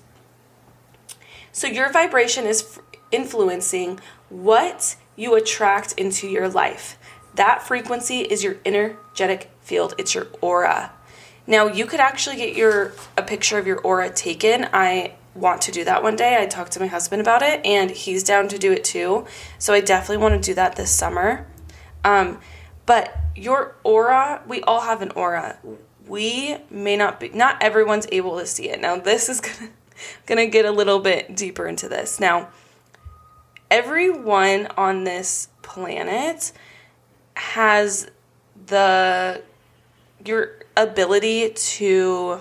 So, 1.54 1.68
your 1.68 1.92
vibration 1.92 2.46
is 2.48 2.80
influencing 3.14 4.00
what 4.30 4.96
you 5.16 5.36
attract 5.36 5.94
into 5.94 6.28
your 6.28 6.50
life. 6.50 6.98
That 7.36 7.66
frequency 7.66 8.20
is 8.20 8.44
your 8.44 8.58
energetic 8.66 9.52
field, 9.62 9.96
it's 9.98 10.14
your 10.14 10.28
aura. 10.42 10.92
Now, 11.46 11.68
you 11.68 11.86
could 11.86 12.00
actually 12.00 12.38
get 12.38 12.56
your 12.56 12.94
a 13.18 13.24
picture 13.24 13.58
of 13.58 13.68
your 13.68 13.80
aura 13.80 14.10
taken. 14.10 14.68
I 14.72 15.16
want 15.36 15.62
to 15.64 15.72
do 15.72 15.84
that 15.84 16.04
one 16.04 16.16
day. 16.16 16.42
I 16.42 16.46
talked 16.46 16.74
to 16.74 16.80
my 16.80 16.88
husband 16.88 17.22
about 17.22 17.42
it 17.42 17.66
and 17.66 17.92
he's 17.92 18.24
down 18.24 18.48
to 18.50 18.58
do 18.58 18.72
it 18.72 18.84
too. 18.84 19.26
So 19.58 19.74
I 19.74 19.82
definitely 19.82 20.18
want 20.18 20.42
to 20.42 20.52
do 20.52 20.54
that 20.56 20.76
this 20.76 20.92
summer. 20.92 21.48
Um, 22.04 22.40
but 22.86 23.18
your 23.36 23.76
aura, 23.84 24.42
we 24.48 24.62
all 24.62 24.82
have 24.82 25.02
an 25.02 25.12
aura. 25.12 25.58
We 26.08 26.58
may 26.70 26.96
not 26.96 27.20
be 27.20 27.30
not 27.30 27.62
everyone's 27.62 28.08
able 28.12 28.38
to 28.40 28.46
see 28.46 28.70
it. 28.70 28.80
Now, 28.80 28.98
this 28.98 29.28
is 29.30 29.42
going 30.26 30.38
to 30.38 30.48
get 30.48 30.66
a 30.66 30.72
little 30.72 31.00
bit 31.00 31.36
deeper 31.36 31.68
into 31.68 31.90
this. 31.90 32.20
Now, 32.20 32.50
everyone 33.74 34.68
on 34.78 35.04
this 35.04 35.48
planet 35.64 36.52
has 37.36 38.08
the 38.68 39.42
your 40.24 40.52
ability 40.78 41.50
to 41.50 42.40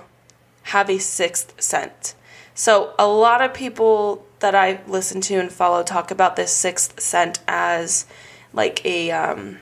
have 0.64 0.90
a 0.90 0.98
sixth 0.98 1.58
sense. 1.60 2.14
So, 2.54 2.94
a 2.98 3.06
lot 3.06 3.40
of 3.40 3.54
people 3.54 4.26
that 4.40 4.54
I 4.54 4.82
listen 4.86 5.22
to 5.22 5.36
and 5.36 5.50
follow 5.50 5.82
talk 5.82 6.10
about 6.10 6.36
this 6.36 6.52
sixth 6.52 7.00
sense 7.00 7.40
as 7.48 8.04
like 8.52 8.84
a 8.84 9.10
um, 9.10 9.58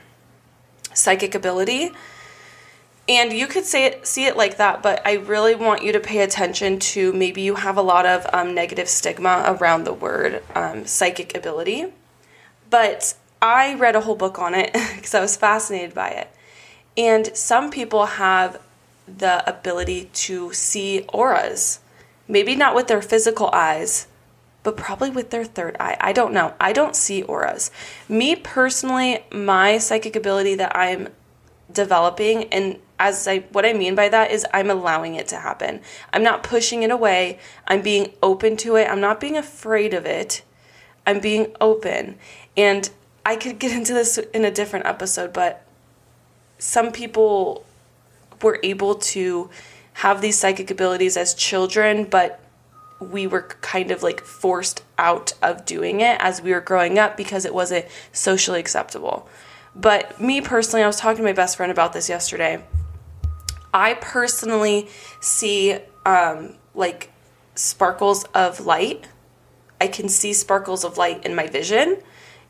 psychic 0.93 1.33
ability. 1.33 1.91
And 3.09 3.33
you 3.33 3.47
could 3.47 3.65
say 3.65 3.85
it, 3.85 4.05
see 4.05 4.25
it 4.25 4.37
like 4.37 4.57
that, 4.57 4.83
but 4.83 5.05
I 5.05 5.13
really 5.13 5.55
want 5.55 5.83
you 5.83 5.91
to 5.91 5.99
pay 5.99 6.19
attention 6.19 6.79
to 6.79 7.11
maybe 7.13 7.41
you 7.41 7.55
have 7.55 7.77
a 7.77 7.81
lot 7.81 8.05
of 8.05 8.25
um, 8.31 8.53
negative 8.53 8.87
stigma 8.87 9.43
around 9.47 9.83
the 9.83 9.93
word 9.93 10.43
um, 10.55 10.85
psychic 10.85 11.35
ability. 11.35 11.87
But 12.69 13.15
I 13.41 13.73
read 13.73 13.95
a 13.95 14.01
whole 14.01 14.15
book 14.15 14.39
on 14.39 14.53
it 14.53 14.71
because 14.95 15.15
I 15.15 15.19
was 15.19 15.35
fascinated 15.35 15.93
by 15.93 16.09
it. 16.09 16.29
And 16.95 17.35
some 17.35 17.71
people 17.71 18.05
have 18.05 18.61
the 19.07 19.47
ability 19.49 20.09
to 20.13 20.53
see 20.53 21.01
auras, 21.09 21.79
maybe 22.27 22.55
not 22.55 22.75
with 22.75 22.87
their 22.87 23.01
physical 23.01 23.49
eyes, 23.51 24.07
but 24.63 24.77
probably 24.77 25.09
with 25.09 25.31
their 25.31 25.43
third 25.43 25.75
eye. 25.79 25.97
I 25.99 26.13
don't 26.13 26.33
know. 26.33 26.53
I 26.59 26.71
don't 26.71 26.95
see 26.95 27.23
auras. 27.23 27.71
Me 28.07 28.35
personally, 28.35 29.25
my 29.31 29.79
psychic 29.79 30.15
ability 30.15 30.55
that 30.55 30.75
I'm 30.75 31.09
developing 31.71 32.45
and 32.45 32.79
as 33.01 33.27
I 33.27 33.39
what 33.51 33.65
I 33.65 33.73
mean 33.73 33.95
by 33.95 34.09
that 34.09 34.29
is 34.29 34.45
I'm 34.53 34.69
allowing 34.69 35.15
it 35.15 35.27
to 35.29 35.37
happen. 35.37 35.81
I'm 36.13 36.21
not 36.21 36.43
pushing 36.43 36.83
it 36.83 36.91
away. 36.91 37.39
I'm 37.67 37.81
being 37.81 38.13
open 38.21 38.55
to 38.57 38.75
it. 38.75 38.87
I'm 38.87 39.01
not 39.01 39.19
being 39.19 39.35
afraid 39.35 39.95
of 39.95 40.05
it. 40.05 40.43
I'm 41.07 41.19
being 41.19 41.55
open. 41.59 42.19
And 42.55 42.87
I 43.25 43.37
could 43.37 43.57
get 43.57 43.71
into 43.71 43.93
this 43.93 44.19
in 44.19 44.45
a 44.45 44.51
different 44.51 44.85
episode, 44.85 45.33
but 45.33 45.65
some 46.59 46.91
people 46.91 47.65
were 48.39 48.59
able 48.61 48.95
to 48.95 49.49
have 49.93 50.21
these 50.21 50.37
psychic 50.37 50.69
abilities 50.69 51.17
as 51.17 51.33
children, 51.33 52.03
but 52.05 52.39
we 52.99 53.25
were 53.25 53.41
kind 53.61 53.89
of 53.89 54.03
like 54.03 54.21
forced 54.21 54.83
out 54.99 55.33
of 55.41 55.65
doing 55.65 56.01
it 56.01 56.17
as 56.21 56.39
we 56.39 56.51
were 56.51 56.61
growing 56.61 56.99
up 56.99 57.17
because 57.17 57.45
it 57.45 57.53
wasn't 57.53 57.87
socially 58.11 58.59
acceptable. 58.59 59.27
But 59.75 60.21
me 60.21 60.39
personally, 60.39 60.83
I 60.83 60.87
was 60.87 60.97
talking 60.97 61.17
to 61.17 61.23
my 61.23 61.33
best 61.33 61.57
friend 61.57 61.71
about 61.71 61.93
this 61.93 62.07
yesterday 62.07 62.63
I 63.73 63.95
personally 63.95 64.87
see 65.19 65.77
um, 66.05 66.55
like 66.73 67.11
sparkles 67.55 68.23
of 68.35 68.65
light. 68.65 69.07
I 69.79 69.87
can 69.87 70.09
see 70.09 70.33
sparkles 70.33 70.83
of 70.83 70.97
light 70.97 71.25
in 71.25 71.35
my 71.35 71.47
vision, 71.47 72.01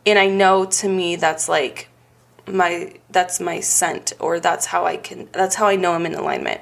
and 0.05 0.19
I 0.19 0.27
know 0.27 0.65
to 0.65 0.89
me 0.89 1.15
that's 1.15 1.47
like 1.47 1.89
my 2.47 2.93
that's 3.09 3.39
my 3.39 3.59
scent 3.59 4.13
or 4.19 4.39
that's 4.39 4.67
how 4.67 4.85
I 4.85 4.97
can 4.97 5.29
that's 5.31 5.55
how 5.55 5.67
I 5.67 5.75
know 5.75 5.93
I'm 5.93 6.05
in 6.05 6.15
alignment. 6.15 6.61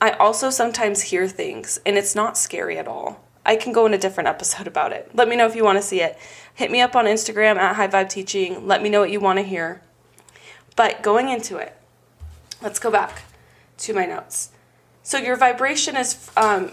I 0.00 0.12
also 0.12 0.50
sometimes 0.50 1.02
hear 1.02 1.28
things 1.28 1.78
and 1.86 1.96
it's 1.96 2.14
not 2.14 2.36
scary 2.36 2.78
at 2.78 2.88
all. 2.88 3.22
I 3.44 3.56
can 3.56 3.72
go 3.72 3.86
in 3.86 3.94
a 3.94 3.98
different 3.98 4.28
episode 4.34 4.66
about 4.66 4.92
it. 4.92 5.10
Let 5.14 5.28
me 5.28 5.36
know 5.36 5.46
if 5.46 5.54
you 5.54 5.64
want 5.64 5.78
to 5.78 5.82
see 5.82 6.00
it. 6.00 6.18
Hit 6.54 6.70
me 6.70 6.80
up 6.80 6.96
on 6.96 7.04
Instagram 7.04 7.56
at 7.56 7.76
High 7.76 7.88
Vibe 7.88 8.08
Teaching. 8.08 8.66
Let 8.66 8.82
me 8.82 8.88
know 8.88 9.00
what 9.00 9.10
you 9.10 9.20
want 9.20 9.38
to 9.38 9.44
hear. 9.44 9.82
But 10.74 11.02
going 11.02 11.28
into 11.28 11.58
it, 11.58 11.76
let's 12.62 12.78
go 12.78 12.90
back 12.90 13.22
to 13.78 13.92
my 13.92 14.06
notes. 14.06 14.50
So 15.02 15.18
your 15.18 15.36
vibration 15.36 15.96
is 15.96 16.30
um, 16.36 16.72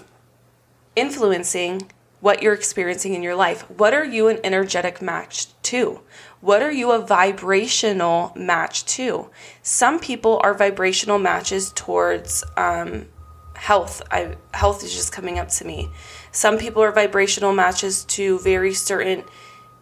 influencing 0.95 1.89
what 2.21 2.43
you're 2.43 2.53
experiencing 2.53 3.13
in 3.13 3.23
your 3.23 3.35
life. 3.35 3.69
What 3.69 3.93
are 3.93 4.05
you 4.05 4.27
an 4.27 4.39
energetic 4.43 5.01
match 5.01 5.47
to? 5.63 6.01
What 6.41 6.61
are 6.61 6.71
you 6.71 6.91
a 6.91 6.99
vibrational 6.99 8.33
match 8.35 8.85
to? 8.85 9.29
Some 9.61 9.99
people 9.99 10.39
are 10.43 10.53
vibrational 10.53 11.17
matches 11.17 11.71
towards 11.73 12.43
um, 12.57 13.07
health. 13.55 14.01
I, 14.11 14.35
health 14.53 14.83
is 14.83 14.93
just 14.93 15.11
coming 15.11 15.39
up 15.39 15.49
to 15.49 15.65
me. 15.65 15.89
Some 16.31 16.57
people 16.57 16.83
are 16.83 16.91
vibrational 16.91 17.53
matches 17.53 18.03
to 18.05 18.39
very 18.39 18.73
certain 18.73 19.23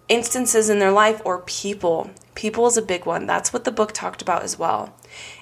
instances 0.07 0.69
in 0.69 0.79
their 0.79 0.91
life 0.91 1.21
or 1.25 1.41
people. 1.41 2.11
People 2.33 2.67
is 2.67 2.77
a 2.77 2.81
big 2.81 3.05
one. 3.05 3.25
That's 3.25 3.51
what 3.51 3.65
the 3.65 3.71
book 3.71 3.91
talked 3.91 4.21
about 4.21 4.43
as 4.43 4.57
well 4.57 4.95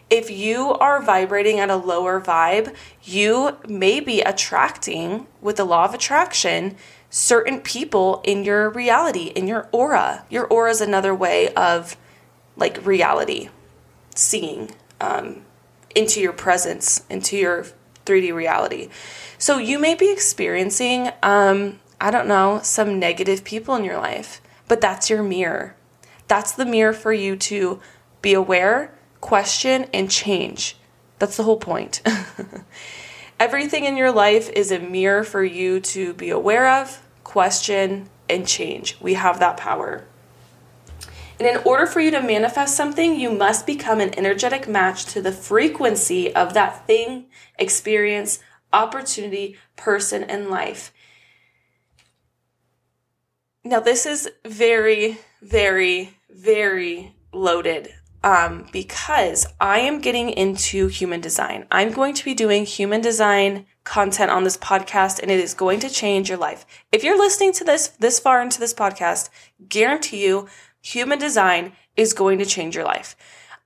if 0.09 0.29
you 0.29 0.71
are 0.74 1.01
vibrating 1.01 1.59
at 1.59 1.69
a 1.69 1.75
lower 1.75 2.21
vibe, 2.21 2.75
you 3.03 3.57
may 3.67 4.00
be 4.00 4.21
attracting, 4.21 5.27
with 5.41 5.57
the 5.57 5.65
law 5.65 5.85
of 5.85 5.93
attraction, 5.93 6.75
certain 7.09 7.59
people 7.62 8.21
in 8.24 8.43
your 8.43 8.69
reality, 8.69 9.27
in 9.27 9.47
your 9.47 9.67
aura. 9.71 10.25
Your 10.29 10.45
aura 10.45 10.71
is 10.71 10.81
another 10.81 11.15
way 11.15 11.53
of 11.53 11.97
like 12.55 12.85
reality, 12.85 13.50
seeing 14.15 14.71
um, 15.01 15.41
into 15.95 16.21
your 16.21 16.33
presence, 16.33 17.03
into 17.09 17.38
your 17.38 17.65
3D 18.05 18.33
reality. 18.33 18.89
So 19.38 19.57
you 19.57 19.79
may 19.79 19.95
be 19.95 20.12
experiencing, 20.12 21.09
um, 21.24 21.79
I 22.00 22.12
don't 22.12 22.27
know, 22.27 22.59
some 22.63 23.00
negative 23.00 23.43
people 23.43 23.75
in 23.75 23.83
your 23.83 23.97
life, 23.97 24.41
but 24.67 24.81
that's 24.81 25.09
your 25.09 25.24
mirror. 25.24 25.75
That's 26.27 26.51
the 26.51 26.65
mirror 26.65 26.93
for 26.93 27.12
you 27.12 27.35
to 27.38 27.79
be 28.21 28.33
aware 28.33 28.94
question, 29.25 29.88
and 29.91 30.12
change. 30.12 30.77
That's 31.17 31.36
the 31.36 31.41
whole 31.41 31.58
point. 31.58 32.00
Everything 33.39 33.84
in 33.84 33.98
your 33.98 34.12
life 34.12 34.51
is 34.51 34.72
a 34.72 34.77
mirror 34.77 35.24
for 35.24 35.44
you 35.44 35.79
to 35.79 36.13
be 36.13 36.29
aware 36.29 36.70
of, 36.70 37.01
question, 37.24 38.08
and 38.29 38.48
change. 38.48 38.98
We 39.01 39.15
have 39.15 39.39
that 39.39 39.58
power. 39.58 40.05
And 41.39 41.48
in 41.48 41.58
order 41.65 41.88
for 41.88 42.01
you 42.01 42.12
to 42.12 42.22
manifest 42.22 42.77
something, 42.77 43.20
you 43.20 43.32
must 43.32 43.65
become 43.65 44.00
an 44.00 44.15
energetic 44.15 44.67
match 44.67 45.05
to 45.05 45.24
the 45.24 45.32
frequency 45.32 46.32
of 46.36 46.53
that 46.53 46.86
thing, 46.86 47.25
experience, 47.58 48.38
opportunity, 48.72 49.58
person, 49.75 50.24
and 50.24 50.51
life. 50.51 50.94
Now, 53.63 53.79
this 53.79 54.05
is 54.05 54.29
very, 54.46 55.17
very, 55.41 56.13
very 56.29 57.15
loaded 57.34 57.91
um, 58.25 58.65
because 58.72 59.46
I 59.62 59.79
am 59.79 60.01
getting 60.01 60.32
into 60.32 60.88
human 60.88 61.22
design. 61.22 61.67
I'm 61.72 61.91
going 61.91 62.15
to 62.15 62.25
be 62.25 62.34
doing 62.34 62.65
human 62.65 63.00
design 63.00 63.67
content 63.84 64.32
on 64.32 64.44
this 64.44 64.58
podcast 64.58 65.22
and 65.22 65.29
it 65.29 65.39
is 65.39 65.53
going 65.53 65.79
to 65.82 65.89
change 65.89 66.27
your 66.27 66.39
life. 66.39 66.65
If 66.91 67.03
you're 67.03 67.20
listening 67.20 67.53
to 67.53 67.63
this 67.63 67.89
this 68.00 68.20
far 68.20 68.41
into 68.41 68.60
this 68.60 68.74
podcast, 68.74 69.29
guarantee 69.70 70.25
you 70.25 70.48
human 70.82 71.20
design 71.20 71.74
is 71.96 72.13
going 72.13 72.39
to 72.39 72.46
change 72.46 72.75
your 72.75 72.84
life. 72.84 73.15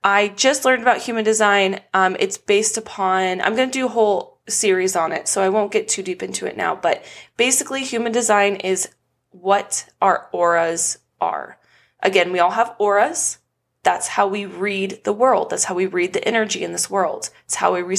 I 0.04 0.28
just 0.28 0.66
learned 0.66 0.82
about 0.82 0.98
human 0.98 1.24
design. 1.24 1.80
Um, 1.94 2.16
it's 2.20 2.38
based 2.38 2.76
upon, 2.76 3.40
I'm 3.40 3.56
going 3.56 3.70
to 3.70 3.78
do 3.78 3.86
a 3.86 3.90
whole 3.90 4.40
series 4.46 4.94
on 4.94 5.12
it, 5.12 5.28
so 5.28 5.42
I 5.42 5.50
won't 5.50 5.72
get 5.72 5.88
too 5.88 6.02
deep 6.02 6.22
into 6.22 6.46
it 6.46 6.56
now. 6.56 6.74
But 6.74 7.04
basically, 7.36 7.84
human 7.84 8.12
design 8.12 8.56
is 8.56 8.88
what 9.30 9.90
our 10.00 10.28
auras 10.32 10.98
are. 11.20 11.58
Again, 12.02 12.32
we 12.32 12.38
all 12.38 12.52
have 12.52 12.74
auras. 12.78 13.39
That's 13.82 14.08
how 14.08 14.26
we 14.26 14.44
read 14.46 15.00
the 15.04 15.12
world. 15.12 15.50
That's 15.50 15.64
how 15.64 15.74
we 15.74 15.86
read 15.86 16.12
the 16.12 16.26
energy 16.26 16.62
in 16.62 16.72
this 16.72 16.90
world. 16.90 17.30
It's 17.44 17.56
how 17.56 17.80
we 17.80 17.96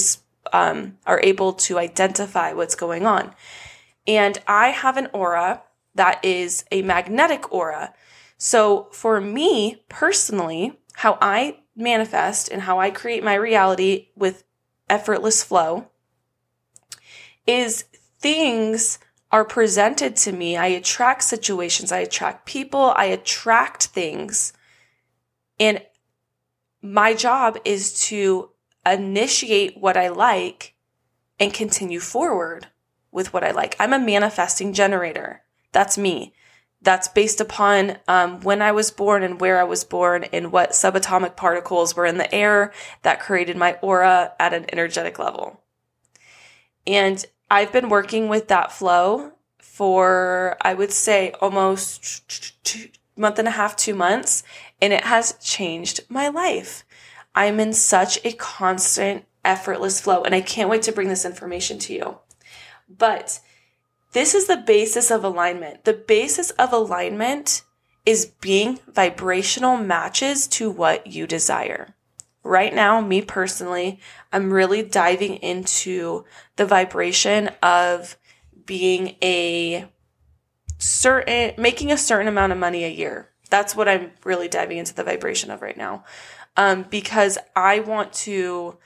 um, 0.52 0.98
are 1.06 1.20
able 1.22 1.52
to 1.54 1.78
identify 1.78 2.52
what's 2.52 2.74
going 2.74 3.06
on. 3.06 3.34
And 4.06 4.38
I 4.46 4.68
have 4.68 4.96
an 4.96 5.08
aura 5.12 5.62
that 5.94 6.24
is 6.24 6.64
a 6.70 6.82
magnetic 6.82 7.52
aura. 7.52 7.94
So 8.38 8.88
for 8.92 9.20
me 9.20 9.84
personally, 9.88 10.78
how 10.94 11.18
I 11.20 11.58
manifest 11.76 12.48
and 12.48 12.62
how 12.62 12.78
I 12.78 12.90
create 12.90 13.24
my 13.24 13.34
reality 13.34 14.08
with 14.16 14.44
effortless 14.88 15.42
flow 15.42 15.88
is 17.46 17.84
things 18.18 18.98
are 19.30 19.44
presented 19.44 20.16
to 20.16 20.32
me. 20.32 20.56
I 20.56 20.66
attract 20.66 21.22
situations, 21.24 21.90
I 21.90 21.98
attract 21.98 22.46
people, 22.46 22.92
I 22.96 23.06
attract 23.06 23.86
things. 23.86 24.52
And 25.62 25.80
my 26.82 27.14
job 27.14 27.56
is 27.64 28.06
to 28.08 28.50
initiate 28.84 29.78
what 29.78 29.96
I 29.96 30.08
like 30.08 30.74
and 31.38 31.54
continue 31.54 32.00
forward 32.00 32.66
with 33.12 33.32
what 33.32 33.44
I 33.44 33.52
like. 33.52 33.76
I'm 33.78 33.92
a 33.92 33.98
manifesting 34.00 34.72
generator. 34.72 35.42
That's 35.70 35.96
me. 35.96 36.34
That's 36.80 37.06
based 37.06 37.40
upon 37.40 37.98
um, 38.08 38.40
when 38.40 38.60
I 38.60 38.72
was 38.72 38.90
born 38.90 39.22
and 39.22 39.40
where 39.40 39.60
I 39.60 39.62
was 39.62 39.84
born 39.84 40.24
and 40.32 40.50
what 40.50 40.70
subatomic 40.70 41.36
particles 41.36 41.94
were 41.94 42.06
in 42.06 42.18
the 42.18 42.34
air 42.34 42.72
that 43.02 43.20
created 43.20 43.56
my 43.56 43.74
aura 43.74 44.32
at 44.40 44.52
an 44.52 44.66
energetic 44.72 45.20
level. 45.20 45.62
And 46.88 47.24
I've 47.48 47.72
been 47.72 47.88
working 47.88 48.28
with 48.28 48.48
that 48.48 48.72
flow 48.72 49.34
for, 49.60 50.56
I 50.60 50.74
would 50.74 50.90
say, 50.90 51.32
almost 51.40 52.64
two, 52.64 52.88
month 53.16 53.38
and 53.38 53.48
a 53.48 53.52
half, 53.52 53.76
two 53.76 53.94
months, 53.94 54.42
and 54.82 54.92
it 54.92 55.04
has 55.04 55.38
changed 55.42 56.00
my 56.10 56.28
life. 56.28 56.84
I'm 57.34 57.58
in 57.58 57.72
such 57.72 58.18
a 58.24 58.32
constant, 58.32 59.24
effortless 59.42 59.98
flow, 59.98 60.22
and 60.22 60.34
I 60.34 60.42
can't 60.42 60.68
wait 60.68 60.82
to 60.82 60.92
bring 60.92 61.08
this 61.08 61.24
information 61.24 61.78
to 61.78 61.94
you. 61.94 62.18
But 62.86 63.40
this 64.12 64.34
is 64.34 64.46
the 64.46 64.58
basis 64.58 65.10
of 65.10 65.24
alignment. 65.24 65.84
The 65.84 65.94
basis 65.94 66.50
of 66.50 66.74
alignment 66.74 67.62
is 68.04 68.26
being 68.26 68.80
vibrational 68.86 69.78
matches 69.78 70.46
to 70.48 70.70
what 70.70 71.06
you 71.06 71.26
desire 71.26 71.94
right 72.42 72.74
now, 72.74 73.00
me 73.00 73.22
personally, 73.22 74.00
I'm 74.32 74.52
really 74.52 74.82
diving 74.82 75.36
into 75.36 76.24
the 76.56 76.66
vibration 76.66 77.50
of 77.62 78.16
being 78.66 79.16
a 79.22 79.88
certain, 80.78 81.54
making 81.60 81.92
a 81.92 81.96
certain 81.96 82.28
amount 82.28 82.52
of 82.52 82.58
money 82.58 82.84
a 82.84 82.88
year. 82.88 83.30
That's 83.52 83.76
what 83.76 83.86
I'm 83.86 84.12
really 84.24 84.48
diving 84.48 84.78
into 84.78 84.94
the 84.94 85.04
vibration 85.04 85.50
of 85.50 85.60
right 85.60 85.76
now. 85.76 86.04
Um, 86.56 86.86
because 86.88 87.36
I 87.54 87.80
want 87.80 88.14
to, 88.24 88.78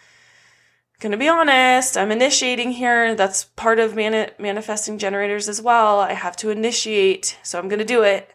gonna 0.98 1.16
be 1.16 1.28
honest, 1.28 1.96
I'm 1.96 2.10
initiating 2.10 2.72
here. 2.72 3.14
That's 3.14 3.44
part 3.44 3.78
of 3.78 3.94
mani- 3.94 4.32
manifesting 4.40 4.98
generators 4.98 5.48
as 5.48 5.62
well. 5.62 6.00
I 6.00 6.14
have 6.14 6.36
to 6.38 6.50
initiate, 6.50 7.38
so 7.44 7.60
I'm 7.60 7.68
gonna 7.68 7.84
do 7.84 8.02
it. 8.02 8.34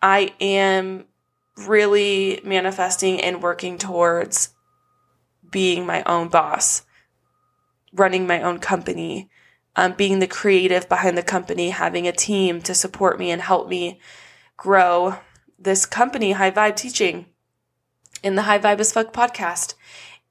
I 0.00 0.32
am 0.40 1.06
really 1.66 2.40
manifesting 2.44 3.20
and 3.20 3.42
working 3.42 3.78
towards 3.78 4.50
being 5.50 5.84
my 5.84 6.04
own 6.04 6.28
boss, 6.28 6.82
running 7.92 8.28
my 8.28 8.42
own 8.42 8.60
company, 8.60 9.28
um, 9.74 9.94
being 9.94 10.20
the 10.20 10.28
creative 10.28 10.88
behind 10.88 11.18
the 11.18 11.22
company, 11.24 11.70
having 11.70 12.06
a 12.06 12.12
team 12.12 12.62
to 12.62 12.76
support 12.76 13.18
me 13.18 13.32
and 13.32 13.42
help 13.42 13.68
me 13.68 13.98
grow 14.56 15.16
this 15.58 15.86
company, 15.86 16.32
High 16.32 16.50
Vibe 16.50 16.76
Teaching, 16.76 17.26
in 18.22 18.36
the 18.36 18.42
High 18.42 18.58
Vibe 18.58 18.80
as 18.80 18.92
Fuck 18.92 19.12
podcast. 19.12 19.74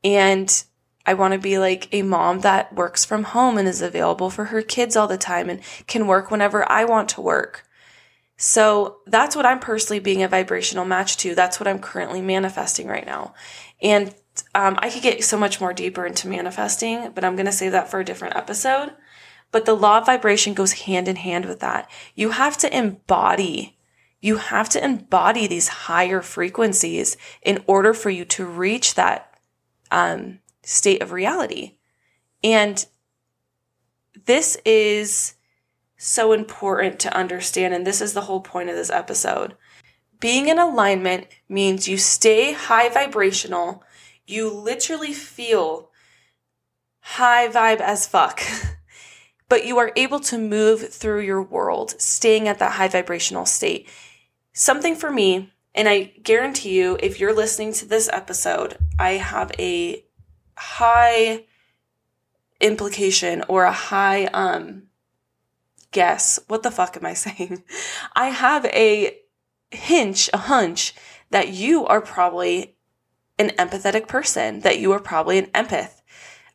And 0.04 0.63
I 1.06 1.13
want 1.13 1.34
to 1.34 1.40
be 1.40 1.58
like 1.58 1.88
a 1.94 2.02
mom 2.02 2.42
that 2.42 2.74
works 2.76 3.06
from 3.06 3.24
home 3.24 3.58
and 3.58 3.68
is 3.68 3.82
available 3.82 4.30
for 4.30 4.46
her 4.46 4.62
kids 4.62 4.96
all 4.96 5.08
the 5.08 5.18
time 5.18 5.50
and 5.50 5.62
can 5.88 6.08
work 6.08 6.30
whenever 6.30 6.70
I 6.70 6.86
want 6.86 7.10
to 7.10 7.22
work. 7.22 7.66
So 8.36 8.98
that's 9.08 9.36
what 9.36 9.46
I'm 9.46 9.60
personally 9.60 10.00
being 10.00 10.22
a 10.22 10.28
vibrational 10.28 10.86
match 10.86 11.18
to. 11.18 11.34
That's 11.34 11.60
what 11.60 11.68
I'm 11.68 11.80
currently 11.80 12.22
manifesting 12.22 12.88
right 12.88 13.06
now. 13.06 13.34
And 13.82 14.13
um, 14.54 14.78
I 14.80 14.90
could 14.90 15.02
get 15.02 15.24
so 15.24 15.38
much 15.38 15.60
more 15.60 15.74
deeper 15.74 16.06
into 16.06 16.28
manifesting, 16.28 17.12
but 17.12 17.24
I'm 17.24 17.36
going 17.36 17.48
to 17.48 17.52
save 17.52 17.72
that 17.72 17.90
for 17.90 18.00
a 18.00 18.06
different 18.06 18.36
episode. 18.36 18.92
But 19.52 19.66
the 19.66 19.74
law 19.74 20.00
of 20.00 20.06
vibration 20.06 20.54
goes 20.54 20.74
hand 20.74 21.08
in 21.08 21.16
hand 21.16 21.46
with 21.46 21.62
that. 21.62 21.90
You 22.16 22.32
have 22.32 22.58
to 22.58 22.78
embody, 22.78 23.77
you 24.28 24.38
have 24.38 24.68
to 24.68 24.84
embody 24.84 25.48
these 25.48 25.70
higher 25.70 26.22
frequencies 26.22 27.16
in 27.42 27.63
order 27.66 27.94
for 27.94 28.10
you 28.10 28.26
to 28.26 28.46
reach 28.46 28.96
that 28.96 29.40
um, 29.90 30.40
state 30.63 31.02
of 31.02 31.13
reality. 31.13 31.78
And 32.44 32.86
this 34.26 34.58
is 34.66 35.36
so 35.96 36.34
important 36.34 37.00
to 37.00 37.16
understand. 37.16 37.74
And 37.74 37.88
this 37.88 38.02
is 38.02 38.13
the 38.13 38.22
whole 38.22 38.42
point 38.42 38.70
of 38.70 38.76
this 38.76 38.90
episode. 38.90 39.56
Being 40.20 40.50
in 40.50 40.60
alignment 40.60 41.28
means 41.48 41.88
you 41.88 41.98
stay 41.98 42.52
high 42.52 42.90
vibrational. 42.90 43.82
You 44.26 44.52
literally 44.52 45.13
feel 45.13 45.90
high 47.00 47.48
vibe 47.48 47.80
as 47.80 48.06
fuck. 48.06 48.42
but 49.50 49.66
you 49.66 49.78
are 49.78 49.94
able 49.96 50.20
to 50.20 50.38
move 50.38 50.90
through 50.94 51.22
your 51.22 51.42
world, 51.42 51.96
staying 52.02 52.50
at 52.50 52.60
that 52.60 52.74
high 52.74 52.90
vibrational 52.90 53.46
state. 53.46 53.88
Something 54.60 54.96
for 54.96 55.12
me, 55.12 55.54
and 55.76 55.88
I 55.88 56.06
guarantee 56.24 56.80
you, 56.80 56.98
if 57.00 57.20
you're 57.20 57.32
listening 57.32 57.74
to 57.74 57.86
this 57.86 58.10
episode, 58.12 58.76
I 58.98 59.12
have 59.12 59.52
a 59.60 60.04
high 60.58 61.46
implication 62.60 63.43
or 63.50 63.65
a 63.65 63.72
high 63.72 64.26
um 64.26 64.88
guess. 65.91 66.39
What 66.48 66.63
the 66.63 66.72
fuck 66.72 66.98
am 66.98 67.06
I 67.06 67.13
saying? 67.26 67.65
I 68.15 68.30
have 68.30 68.65
a 68.65 69.20
hinge, 69.70 70.28
a 70.34 70.38
hunch 70.39 70.96
that 71.30 71.50
you 71.50 71.86
are 71.86 72.02
probably 72.02 72.78
an 73.38 73.52
empathetic 73.60 74.08
person, 74.08 74.62
that 74.62 74.80
you 74.80 74.91
are 74.91 75.00
probably 75.00 75.38
an 75.38 75.52
empath. 75.52 76.02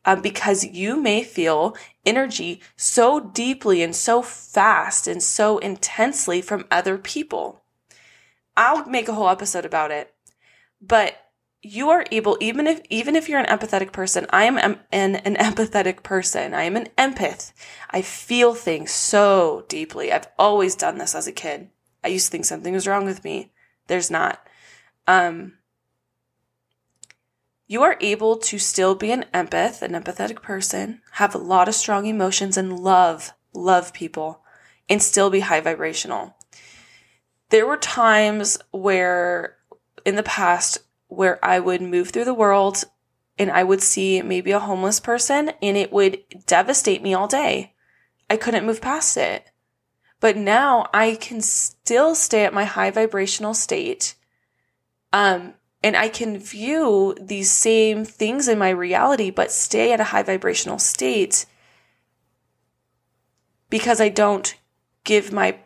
Um, 0.03 0.21
because 0.21 0.65
you 0.65 1.01
may 1.01 1.23
feel 1.23 1.77
energy 2.05 2.61
so 2.75 3.21
deeply 3.21 3.81
and 3.81 3.95
so 3.95 4.21
fast 4.21 5.07
and 5.07 5.23
so 5.23 5.57
intensely 5.59 6.41
from 6.41 6.65
other 6.69 6.97
people. 6.97 7.62
I'll 8.55 8.85
make 8.85 9.07
a 9.07 9.13
whole 9.13 9.29
episode 9.29 9.65
about 9.65 9.91
it. 9.91 10.13
But 10.81 11.17
you 11.63 11.89
are 11.89 12.05
able 12.11 12.37
even 12.41 12.67
if 12.67 12.81
even 12.89 13.15
if 13.15 13.29
you're 13.29 13.39
an 13.39 13.45
empathetic 13.45 13.93
person 13.93 14.25
i 14.31 14.43
am 14.43 14.57
an, 14.57 15.15
an 15.15 15.35
empathetic 15.35 16.03
person. 16.03 16.53
I 16.53 16.63
am 16.63 16.75
an 16.75 16.89
empath. 16.97 17.53
I 17.89 18.01
feel 18.01 18.53
things 18.53 18.91
so 18.91 19.65
deeply. 19.69 20.11
I've 20.11 20.27
always 20.37 20.75
done 20.75 20.97
this 20.97 21.15
as 21.15 21.25
a 21.25 21.31
kid. 21.31 21.69
I 22.03 22.09
used 22.09 22.27
to 22.27 22.31
think 22.31 22.45
something 22.45 22.73
was 22.73 22.85
wrong 22.85 23.05
with 23.05 23.23
me. 23.23 23.53
There's 23.87 24.11
not. 24.11 24.45
Um 25.07 25.53
you 27.65 27.81
are 27.81 27.97
able 28.01 28.35
to 28.37 28.59
still 28.59 28.93
be 28.93 29.11
an 29.11 29.25
empath 29.33 29.81
an 29.81 29.93
empathetic 29.93 30.41
person 30.41 31.01
have 31.13 31.33
a 31.33 31.39
lot 31.39 31.67
of 31.67 31.73
strong 31.73 32.05
emotions 32.05 32.57
and 32.57 32.77
love 32.79 33.31
love 33.53 33.93
people 33.93 34.43
and 34.89 35.01
still 35.01 35.29
be 35.29 35.39
high 35.39 35.61
vibrational 35.61 36.35
there 37.53 37.67
were 37.67 37.77
times 37.77 38.57
where 38.71 39.57
in 40.07 40.15
the 40.15 40.23
past 40.23 40.79
where 41.07 41.37
I 41.45 41.59
would 41.59 41.83
move 41.83 42.09
through 42.09 42.25
the 42.25 42.33
world 42.33 42.83
and 43.37 43.51
I 43.51 43.63
would 43.63 43.83
see 43.83 44.23
maybe 44.23 44.49
a 44.49 44.59
homeless 44.59 44.99
person 44.99 45.51
and 45.61 45.77
it 45.77 45.93
would 45.93 46.23
devastate 46.47 47.03
me 47.03 47.13
all 47.13 47.27
day. 47.27 47.75
I 48.27 48.37
couldn't 48.37 48.65
move 48.65 48.81
past 48.81 49.17
it. 49.17 49.51
But 50.19 50.35
now 50.35 50.87
I 50.95 51.13
can 51.13 51.41
still 51.41 52.15
stay 52.15 52.43
at 52.43 52.55
my 52.55 52.63
high 52.63 52.89
vibrational 52.89 53.53
state. 53.53 54.15
Um, 55.11 55.53
and 55.83 55.95
I 55.95 56.09
can 56.09 56.39
view 56.39 57.15
these 57.21 57.51
same 57.51 58.03
things 58.03 58.47
in 58.47 58.57
my 58.57 58.71
reality, 58.71 59.29
but 59.29 59.51
stay 59.51 59.93
at 59.93 59.99
a 60.01 60.05
high 60.05 60.23
vibrational 60.23 60.79
state 60.79 61.45
because 63.69 64.01
I 64.01 64.09
don't 64.09 64.55
give 65.03 65.31
my 65.31 65.59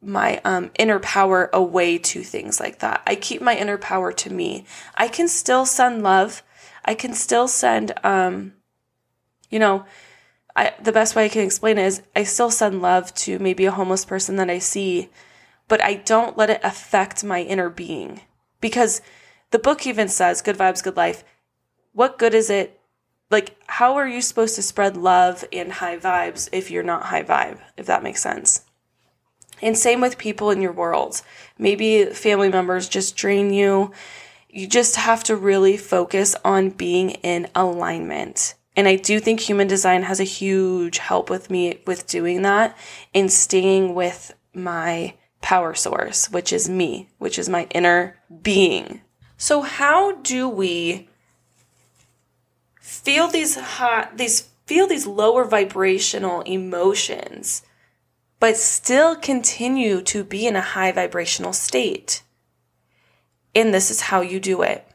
my 0.00 0.40
um, 0.44 0.70
inner 0.78 1.00
power 1.00 1.50
away 1.52 1.98
to 1.98 2.22
things 2.22 2.60
like 2.60 2.78
that. 2.80 3.02
I 3.06 3.14
keep 3.16 3.42
my 3.42 3.56
inner 3.56 3.78
power 3.78 4.12
to 4.12 4.32
me. 4.32 4.64
I 4.94 5.08
can 5.08 5.28
still 5.28 5.66
send 5.66 6.02
love. 6.02 6.42
I 6.84 6.94
can 6.94 7.12
still 7.12 7.48
send, 7.48 7.92
um, 8.04 8.54
you 9.50 9.58
know, 9.58 9.84
I, 10.54 10.74
the 10.82 10.92
best 10.92 11.14
way 11.14 11.24
I 11.24 11.28
can 11.28 11.44
explain 11.44 11.78
it 11.78 11.86
is 11.86 12.02
I 12.16 12.24
still 12.24 12.50
send 12.50 12.80
love 12.82 13.14
to 13.14 13.38
maybe 13.38 13.66
a 13.66 13.70
homeless 13.70 14.04
person 14.04 14.36
that 14.36 14.50
I 14.50 14.58
see, 14.58 15.08
but 15.66 15.82
I 15.82 15.94
don't 15.94 16.36
let 16.36 16.50
it 16.50 16.60
affect 16.62 17.24
my 17.24 17.42
inner 17.42 17.70
being 17.70 18.22
because 18.60 19.00
the 19.50 19.58
book 19.58 19.86
even 19.86 20.08
says 20.08 20.42
good 20.42 20.56
vibes, 20.56 20.82
good 20.82 20.96
life. 20.96 21.24
What 21.92 22.18
good 22.18 22.34
is 22.34 22.50
it? 22.50 22.80
Like, 23.30 23.56
how 23.66 23.96
are 23.96 24.08
you 24.08 24.22
supposed 24.22 24.54
to 24.56 24.62
spread 24.62 24.96
love 24.96 25.44
and 25.52 25.72
high 25.72 25.98
vibes 25.98 26.48
if 26.50 26.70
you're 26.70 26.82
not 26.82 27.04
high 27.04 27.24
vibe, 27.24 27.58
if 27.76 27.86
that 27.86 28.02
makes 28.02 28.22
sense? 28.22 28.62
And 29.62 29.76
same 29.76 30.00
with 30.00 30.18
people 30.18 30.50
in 30.50 30.60
your 30.60 30.72
world. 30.72 31.22
Maybe 31.58 32.04
family 32.06 32.48
members 32.48 32.88
just 32.88 33.16
drain 33.16 33.52
you. 33.52 33.92
You 34.48 34.66
just 34.66 34.96
have 34.96 35.24
to 35.24 35.36
really 35.36 35.76
focus 35.76 36.34
on 36.44 36.70
being 36.70 37.10
in 37.10 37.48
alignment. 37.54 38.54
And 38.76 38.86
I 38.86 38.96
do 38.96 39.18
think 39.18 39.40
human 39.40 39.66
design 39.66 40.04
has 40.04 40.20
a 40.20 40.24
huge 40.24 40.98
help 40.98 41.30
with 41.30 41.50
me 41.50 41.80
with 41.86 42.06
doing 42.06 42.42
that 42.42 42.76
and 43.14 43.32
staying 43.32 43.94
with 43.94 44.32
my 44.54 45.14
power 45.40 45.74
source, 45.74 46.30
which 46.30 46.52
is 46.52 46.68
me, 46.68 47.08
which 47.18 47.38
is 47.38 47.48
my 47.48 47.66
inner 47.74 48.16
being. 48.42 49.00
So 49.36 49.62
how 49.62 50.16
do 50.16 50.48
we 50.48 51.08
feel 52.80 53.28
these 53.28 53.56
hot 53.56 54.16
these 54.16 54.48
feel 54.66 54.86
these 54.86 55.06
lower 55.06 55.44
vibrational 55.44 56.42
emotions 56.42 57.62
but 58.40 58.56
still 58.56 59.16
continue 59.16 60.00
to 60.02 60.24
be 60.24 60.46
in 60.46 60.56
a 60.56 60.60
high 60.60 60.92
vibrational 60.92 61.52
state. 61.52 62.22
And 63.54 63.74
this 63.74 63.90
is 63.90 64.02
how 64.02 64.20
you 64.20 64.38
do 64.38 64.62
it. 64.62 64.86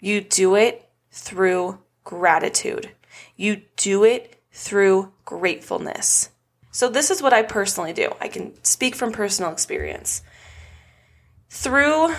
You 0.00 0.20
do 0.20 0.54
it 0.54 0.88
through 1.10 1.78
gratitude. 2.04 2.90
You 3.36 3.62
do 3.76 4.04
it 4.04 4.40
through 4.52 5.12
gratefulness. 5.24 6.30
So, 6.70 6.88
this 6.88 7.10
is 7.10 7.22
what 7.22 7.32
I 7.32 7.42
personally 7.42 7.94
do. 7.94 8.12
I 8.20 8.28
can 8.28 8.52
speak 8.62 8.94
from 8.94 9.10
personal 9.10 9.50
experience. 9.50 10.22
Through 11.48 12.14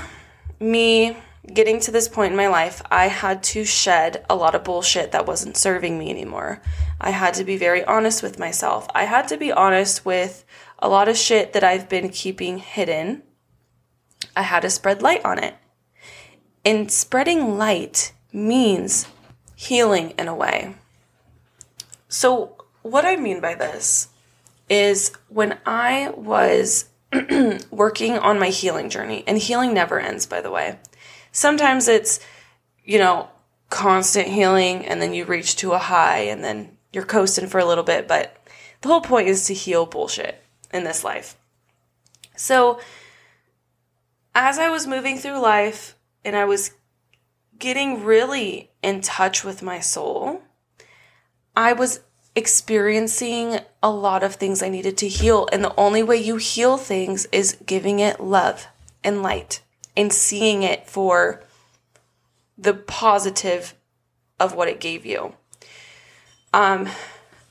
me 0.59 1.15
getting 1.53 1.79
to 1.81 1.91
this 1.91 2.07
point 2.07 2.31
in 2.31 2.37
my 2.37 2.47
life, 2.47 2.81
I 2.91 3.07
had 3.07 3.43
to 3.43 3.65
shed 3.65 4.25
a 4.29 4.35
lot 4.35 4.55
of 4.55 4.63
bullshit 4.63 5.11
that 5.11 5.25
wasn't 5.25 5.57
serving 5.57 5.97
me 5.97 6.09
anymore. 6.09 6.61
I 6.99 7.11
had 7.11 7.33
to 7.35 7.43
be 7.43 7.57
very 7.57 7.83
honest 7.85 8.21
with 8.21 8.39
myself. 8.39 8.87
I 8.93 9.05
had 9.05 9.27
to 9.29 9.37
be 9.37 9.51
honest 9.51 10.05
with 10.05 10.45
a 10.79 10.89
lot 10.89 11.07
of 11.07 11.17
shit 11.17 11.53
that 11.53 11.63
I've 11.63 11.89
been 11.89 12.09
keeping 12.09 12.59
hidden, 12.59 13.23
I 14.35 14.43
had 14.43 14.61
to 14.61 14.69
spread 14.69 15.01
light 15.01 15.23
on 15.25 15.39
it. 15.39 15.55
And 16.63 16.91
spreading 16.91 17.57
light 17.57 18.13
means 18.31 19.07
healing 19.55 20.11
in 20.19 20.27
a 20.27 20.35
way. 20.35 20.75
So, 22.09 22.55
what 22.81 23.05
I 23.05 23.15
mean 23.15 23.41
by 23.41 23.55
this 23.55 24.09
is 24.69 25.11
when 25.29 25.57
I 25.65 26.11
was 26.15 26.89
working 27.71 28.17
on 28.17 28.39
my 28.39 28.49
healing 28.49 28.89
journey, 28.89 29.23
and 29.25 29.37
healing 29.37 29.73
never 29.73 29.99
ends, 29.99 30.25
by 30.25 30.41
the 30.41 30.51
way. 30.51 30.77
Sometimes 31.37 31.87
it's, 31.87 32.19
you 32.83 32.97
know, 32.97 33.29
constant 33.69 34.27
healing, 34.27 34.83
and 34.87 34.99
then 34.99 35.13
you 35.13 35.23
reach 35.23 35.55
to 35.57 35.73
a 35.73 35.77
high, 35.77 36.21
and 36.21 36.43
then 36.43 36.75
you're 36.91 37.05
coasting 37.05 37.45
for 37.45 37.59
a 37.59 37.65
little 37.65 37.83
bit, 37.83 38.07
but 38.07 38.35
the 38.81 38.87
whole 38.87 39.01
point 39.01 39.27
is 39.27 39.45
to 39.45 39.53
heal 39.53 39.85
bullshit 39.85 40.43
in 40.73 40.83
this 40.83 41.03
life. 41.03 41.37
So, 42.35 42.79
as 44.33 44.57
I 44.57 44.69
was 44.69 44.87
moving 44.87 45.19
through 45.19 45.37
life 45.37 45.95
and 46.25 46.35
I 46.35 46.45
was 46.45 46.71
getting 47.59 48.03
really 48.03 48.71
in 48.81 49.01
touch 49.01 49.43
with 49.43 49.61
my 49.61 49.79
soul, 49.79 50.41
I 51.55 51.73
was 51.73 51.99
experiencing 52.35 53.59
a 53.83 53.91
lot 53.91 54.23
of 54.23 54.33
things 54.33 54.63
I 54.63 54.69
needed 54.69 54.97
to 54.97 55.07
heal. 55.07 55.47
And 55.51 55.63
the 55.63 55.75
only 55.75 56.01
way 56.01 56.17
you 56.17 56.37
heal 56.37 56.77
things 56.77 57.27
is 57.31 57.59
giving 57.63 57.99
it 57.99 58.19
love 58.19 58.65
and 59.03 59.21
light 59.21 59.61
and 59.97 60.13
seeing 60.13 60.63
it 60.63 60.87
for 60.87 61.43
the 62.57 62.73
positive 62.73 63.73
of 64.39 64.55
what 64.55 64.69
it 64.69 64.79
gave 64.79 65.05
you. 65.05 65.33
Um, 66.53 66.87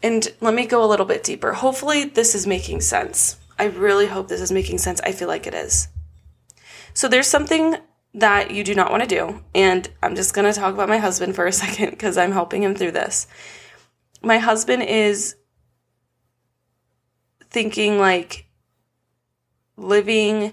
and 0.02 0.26
let 0.40 0.54
me 0.54 0.64
go 0.64 0.84
a 0.84 0.86
little 0.86 1.04
bit 1.04 1.24
deeper. 1.24 1.52
Hopefully, 1.52 2.04
this 2.04 2.34
is 2.34 2.46
making 2.46 2.80
sense. 2.80 3.36
I 3.58 3.64
really 3.64 4.06
hope 4.06 4.28
this 4.28 4.40
is 4.40 4.52
making 4.52 4.78
sense. 4.78 5.00
I 5.02 5.12
feel 5.12 5.28
like 5.28 5.46
it 5.46 5.54
is. 5.54 5.88
So, 6.94 7.08
there's 7.08 7.26
something 7.26 7.76
that 8.14 8.50
you 8.50 8.64
do 8.64 8.74
not 8.74 8.90
want 8.90 9.02
to 9.02 9.08
do. 9.08 9.42
And 9.54 9.88
I'm 10.02 10.16
just 10.16 10.32
going 10.32 10.50
to 10.50 10.58
talk 10.58 10.72
about 10.72 10.88
my 10.88 10.98
husband 10.98 11.34
for 11.34 11.46
a 11.46 11.52
second 11.64 11.90
because 11.90 12.16
I'm 12.16 12.32
helping 12.32 12.62
him 12.62 12.74
through 12.74 12.92
this. 12.92 13.26
My 14.22 14.38
husband 14.38 14.82
is 14.84 15.36
thinking 17.50 17.98
like 17.98 18.46
living 19.76 20.52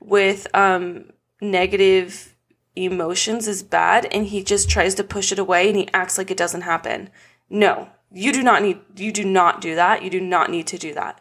with 0.00 0.46
um, 0.54 1.11
negative 1.42 2.34
emotions 2.74 3.46
is 3.46 3.62
bad 3.62 4.06
and 4.10 4.26
he 4.26 4.42
just 4.42 4.70
tries 4.70 4.94
to 4.94 5.04
push 5.04 5.32
it 5.32 5.38
away 5.38 5.68
and 5.68 5.76
he 5.76 5.88
acts 5.92 6.16
like 6.16 6.30
it 6.30 6.36
doesn't 6.36 6.62
happen. 6.62 7.10
No, 7.50 7.88
you 8.10 8.32
do 8.32 8.42
not 8.42 8.62
need, 8.62 8.78
you 8.96 9.12
do 9.12 9.24
not 9.24 9.60
do 9.60 9.74
that. 9.74 10.02
You 10.02 10.10
do 10.10 10.20
not 10.20 10.50
need 10.50 10.66
to 10.68 10.78
do 10.78 10.94
that. 10.94 11.20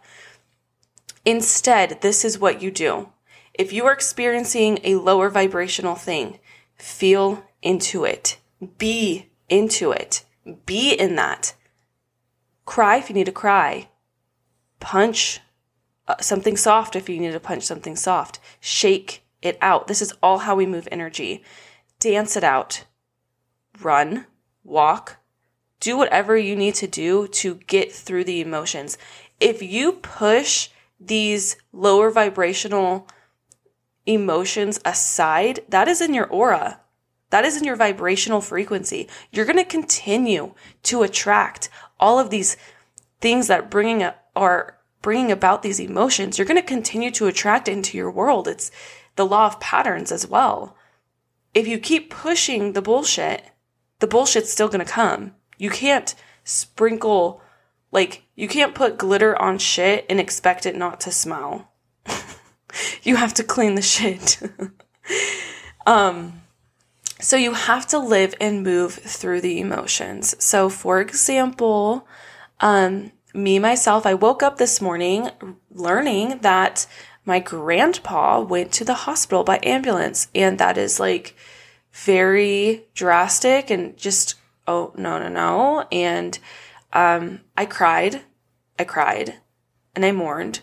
Instead, 1.26 2.00
this 2.02 2.24
is 2.24 2.40
what 2.40 2.62
you 2.62 2.72
do. 2.72 3.10
If 3.54 3.74
you 3.74 3.86
are 3.86 3.94
experiencing 3.94 4.80
a 4.84 4.96
lower 4.96 5.30
vibrational 5.30 5.96
thing, 5.96 6.40
feel 6.76 7.44
into 7.62 8.06
it. 8.06 8.38
Be 8.78 9.30
into 9.50 9.92
it. 9.92 10.24
Be 10.66 10.94
in 10.94 11.16
that. 11.16 11.54
Cry 12.66 12.98
if 12.98 13.10
you 13.10 13.16
need 13.16 13.26
to 13.26 13.32
cry. 13.32 13.90
Punch 14.80 15.42
uh, 16.08 16.16
something 16.22 16.58
soft 16.58 16.96
if 16.96 17.10
you 17.10 17.20
need 17.20 17.34
to 17.34 17.40
punch 17.40 17.64
something 17.64 17.96
soft. 17.96 18.40
Shake 18.60 19.21
it 19.42 19.58
out. 19.62 19.88
This 19.88 20.02
is 20.02 20.14
all 20.22 20.40
how 20.40 20.56
we 20.56 20.66
move 20.66 20.88
energy. 20.92 21.44
Dance 22.00 22.36
it 22.36 22.44
out. 22.44 22.86
Run, 23.82 24.28
walk, 24.64 25.18
do 25.80 25.98
whatever 25.98 26.38
you 26.38 26.56
need 26.56 26.76
to 26.76 26.88
do 26.88 27.28
to 27.28 27.56
get 27.68 27.92
through 27.92 28.24
the 28.24 28.40
emotions. 28.40 28.98
If 29.40 29.62
you 29.62 29.94
push 29.94 30.70
these 31.00 31.58
lower 31.74 32.12
vibrational 32.12 33.08
emotions 34.06 34.80
aside, 34.86 35.62
that 35.70 35.88
is 35.88 36.00
in 36.00 36.14
your 36.14 36.28
aura. 36.28 36.80
That 37.32 37.46
is 37.46 37.58
in 37.58 37.64
your 37.64 37.76
vibrational 37.76 38.42
frequency. 38.42 39.10
You're 39.32 39.46
going 39.46 39.58
to 39.58 39.64
continue 39.64 40.54
to 40.84 41.02
attract 41.02 41.70
all 42.00 42.20
of 42.20 42.30
these 42.30 42.58
things 43.20 43.48
that 43.48 43.72
bringing 43.72 44.04
up 44.04 44.18
are 44.36 44.78
bringing 45.02 45.32
about 45.32 45.64
these 45.64 45.80
emotions. 45.80 46.38
You're 46.38 46.48
going 46.48 46.62
to 46.62 46.68
continue 46.68 47.10
to 47.12 47.28
attract 47.28 47.68
into 47.68 47.98
your 47.98 48.12
world. 48.12 48.48
It's 48.48 48.72
the 49.16 49.26
law 49.26 49.48
of 49.48 49.60
patterns 49.60 50.12
as 50.12 50.28
well. 50.28 50.76
If 51.54 51.68
you 51.68 51.80
keep 51.80 52.10
pushing 52.10 52.74
the 52.74 52.82
bullshit, 52.82 53.44
the 54.00 54.08
bullshit's 54.08 54.52
still 54.52 54.68
going 54.68 54.86
to 54.86 54.92
come. 54.92 55.34
You 55.58 55.70
can't 55.70 56.16
sprinkle, 56.44 57.42
like, 57.92 58.24
you 58.36 58.48
can't 58.48 58.76
put 58.76 58.98
glitter 58.98 59.40
on 59.40 59.58
shit 59.58 60.06
and 60.10 60.20
expect 60.20 60.66
it 60.66 60.76
not 60.76 61.00
to 61.02 61.12
smell. 61.12 61.72
you 63.04 63.18
have 63.18 63.34
to 63.36 63.44
clean 63.44 63.76
the 63.76 63.82
shit. 63.82 64.40
um, 65.86 66.42
so 67.20 67.38
you 67.38 67.54
have 67.54 67.86
to 67.88 68.00
live 68.00 68.34
and 68.42 68.64
move 68.64 68.94
through 68.94 69.42
the 69.42 69.60
emotions. 69.60 70.42
So, 70.44 70.70
for 70.70 71.00
example, 71.00 72.08
um, 72.60 73.12
me 73.34 73.60
myself, 73.60 74.06
I 74.06 74.14
woke 74.14 74.42
up 74.42 74.58
this 74.58 74.82
morning 74.82 75.30
learning 75.70 76.40
that 76.40 76.88
my 77.26 77.40
grandpa 77.40 78.42
went 78.42 78.72
to 78.74 78.86
the 78.86 78.94
hospital 78.94 79.44
by 79.44 79.60
ambulance, 79.64 80.28
and 80.34 80.58
that 80.58 80.78
is 80.78 81.00
like 81.00 81.36
very 81.92 82.86
drastic 82.94 83.70
and 83.70 83.96
just 83.98 84.36
oh, 84.68 84.94
no, 84.96 85.20
no, 85.20 85.28
no. 85.28 85.88
And 85.92 86.38
um, 86.94 87.42
I 87.58 87.66
cried. 87.66 88.22
I 88.80 88.84
cried 88.84 89.36
and 89.96 90.06
I 90.06 90.12
mourned. 90.12 90.62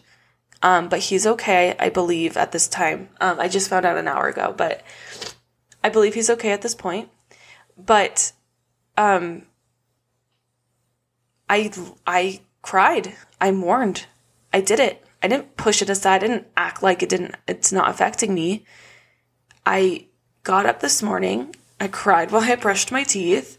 Um, 0.63 0.89
but 0.89 1.01
he's 1.01 1.27
okay, 1.27 1.77
I 1.79 1.89
believe, 1.89 2.37
at 2.37 2.51
this 2.51 2.67
time. 2.67 3.11
Um, 3.21 3.39
I 3.39 3.47
just 3.47 3.71
found 3.71 3.87
out 3.87 3.97
an 3.97 4.09
hour 4.09 4.27
ago, 4.27 4.53
but 4.57 4.83
I 5.85 5.89
believe 5.89 6.15
he's 6.15 6.31
okay 6.31 6.51
at 6.51 6.63
this 6.63 6.75
point. 6.75 7.11
But 7.77 8.33
um 8.97 9.43
I 11.49 11.71
I 12.07 12.41
cried. 12.63 13.15
I 13.41 13.53
mourned. 13.53 14.07
I 14.53 14.61
did 14.61 14.81
it. 14.81 15.05
I 15.23 15.29
didn't 15.29 15.57
push 15.57 15.83
it 15.83 15.91
aside. 15.91 16.23
I 16.23 16.27
didn't 16.27 16.47
act 16.57 16.83
like 16.83 17.03
it 17.03 17.09
didn't 17.09 17.35
it's 17.47 17.73
not 17.73 17.91
affecting 17.91 18.35
me. 18.35 18.65
I 19.67 20.07
got 20.43 20.67
up 20.67 20.81
this 20.81 21.03
morning. 21.03 21.55
I 21.81 21.89
cried 21.89 22.31
while 22.31 22.43
I 22.43 22.57
brushed 22.57 22.93
my 22.93 23.05
teeth. 23.05 23.59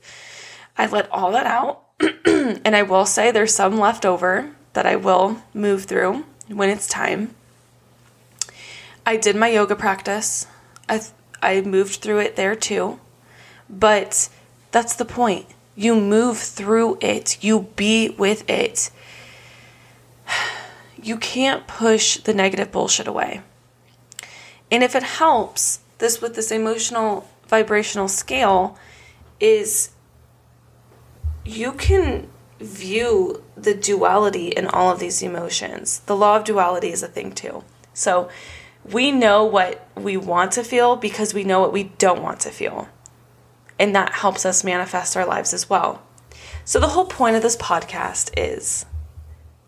I 0.78 0.88
let 0.88 1.12
all 1.12 1.32
that 1.32 1.45
out. 1.45 1.84
and 2.26 2.76
I 2.76 2.84
will 2.84 3.06
say 3.06 3.32
there's 3.32 3.54
some 3.54 3.78
left 3.78 4.06
over 4.06 4.56
that 4.74 4.86
I 4.86 4.95
will 4.95 5.41
move 5.54 5.86
through 5.86 6.26
when 6.48 6.69
it's 6.69 6.88
time. 6.88 7.36
I 9.06 9.17
did 9.17 9.36
my 9.36 9.50
yoga 9.50 9.76
practice. 9.76 10.48
I 10.88 11.02
I 11.41 11.62
moved 11.62 11.95
through 11.95 12.19
it 12.19 12.36
there 12.36 12.56
too. 12.56 13.00
But 13.69 14.30
that's 14.72 14.95
the 14.95 15.06
point. 15.06 15.45
You 15.76 16.00
move 16.00 16.38
through 16.38 16.98
it. 17.02 17.43
You 17.43 17.67
be 17.76 18.10
with 18.10 18.50
it. 18.50 18.91
You 21.10 21.17
can't 21.17 21.65
push 21.65 22.17
the 22.17 22.36
negative 22.36 22.72
bullshit 22.72 23.08
away. 23.08 23.41
And 24.69 24.84
if 24.84 24.93
it 24.93 25.02
helps, 25.02 25.80
this 25.98 26.22
with 26.22 26.36
this 26.36 26.52
emotional 26.52 27.28
vibrational 27.48 28.08
scale 28.08 28.78
is 29.39 29.89
you 31.43 31.72
can 31.72 32.30
view 32.60 33.43
the 33.58 33.74
duality 33.74 34.50
in 34.50 34.67
all 34.67 34.91
of 34.91 35.00
these 35.00 35.24
emotions. 35.24 36.02
The 36.02 36.15
law 36.15 36.36
of 36.36 36.43
duality 36.43 36.91
is 36.91 37.02
a 37.02 37.08
thing 37.08 37.32
too. 37.32 37.63
So 37.95 38.30
we 38.86 39.12
know 39.12 39.43
what 39.43 39.88
we 39.95 40.15
want 40.15 40.52
to 40.52 40.63
feel 40.63 40.95
because 40.95 41.34
we 41.34 41.43
know 41.43 41.60
what 41.60 41.74
we 41.74 41.86
don't 41.86 42.22
want 42.22 42.39
to 42.41 42.52
feel. 42.52 42.88
And 43.80 43.95
that 43.95 44.12
helps 44.12 44.45
us 44.45 44.63
manifest 44.63 45.17
our 45.17 45.26
lives 45.26 45.56
as 45.56 45.67
well. 45.67 46.04
So 46.65 46.80
the 46.80 46.89
whole 46.89 47.06
point 47.06 47.36
of 47.36 47.41
this 47.41 47.58
podcast 47.58 48.30
is 48.38 48.86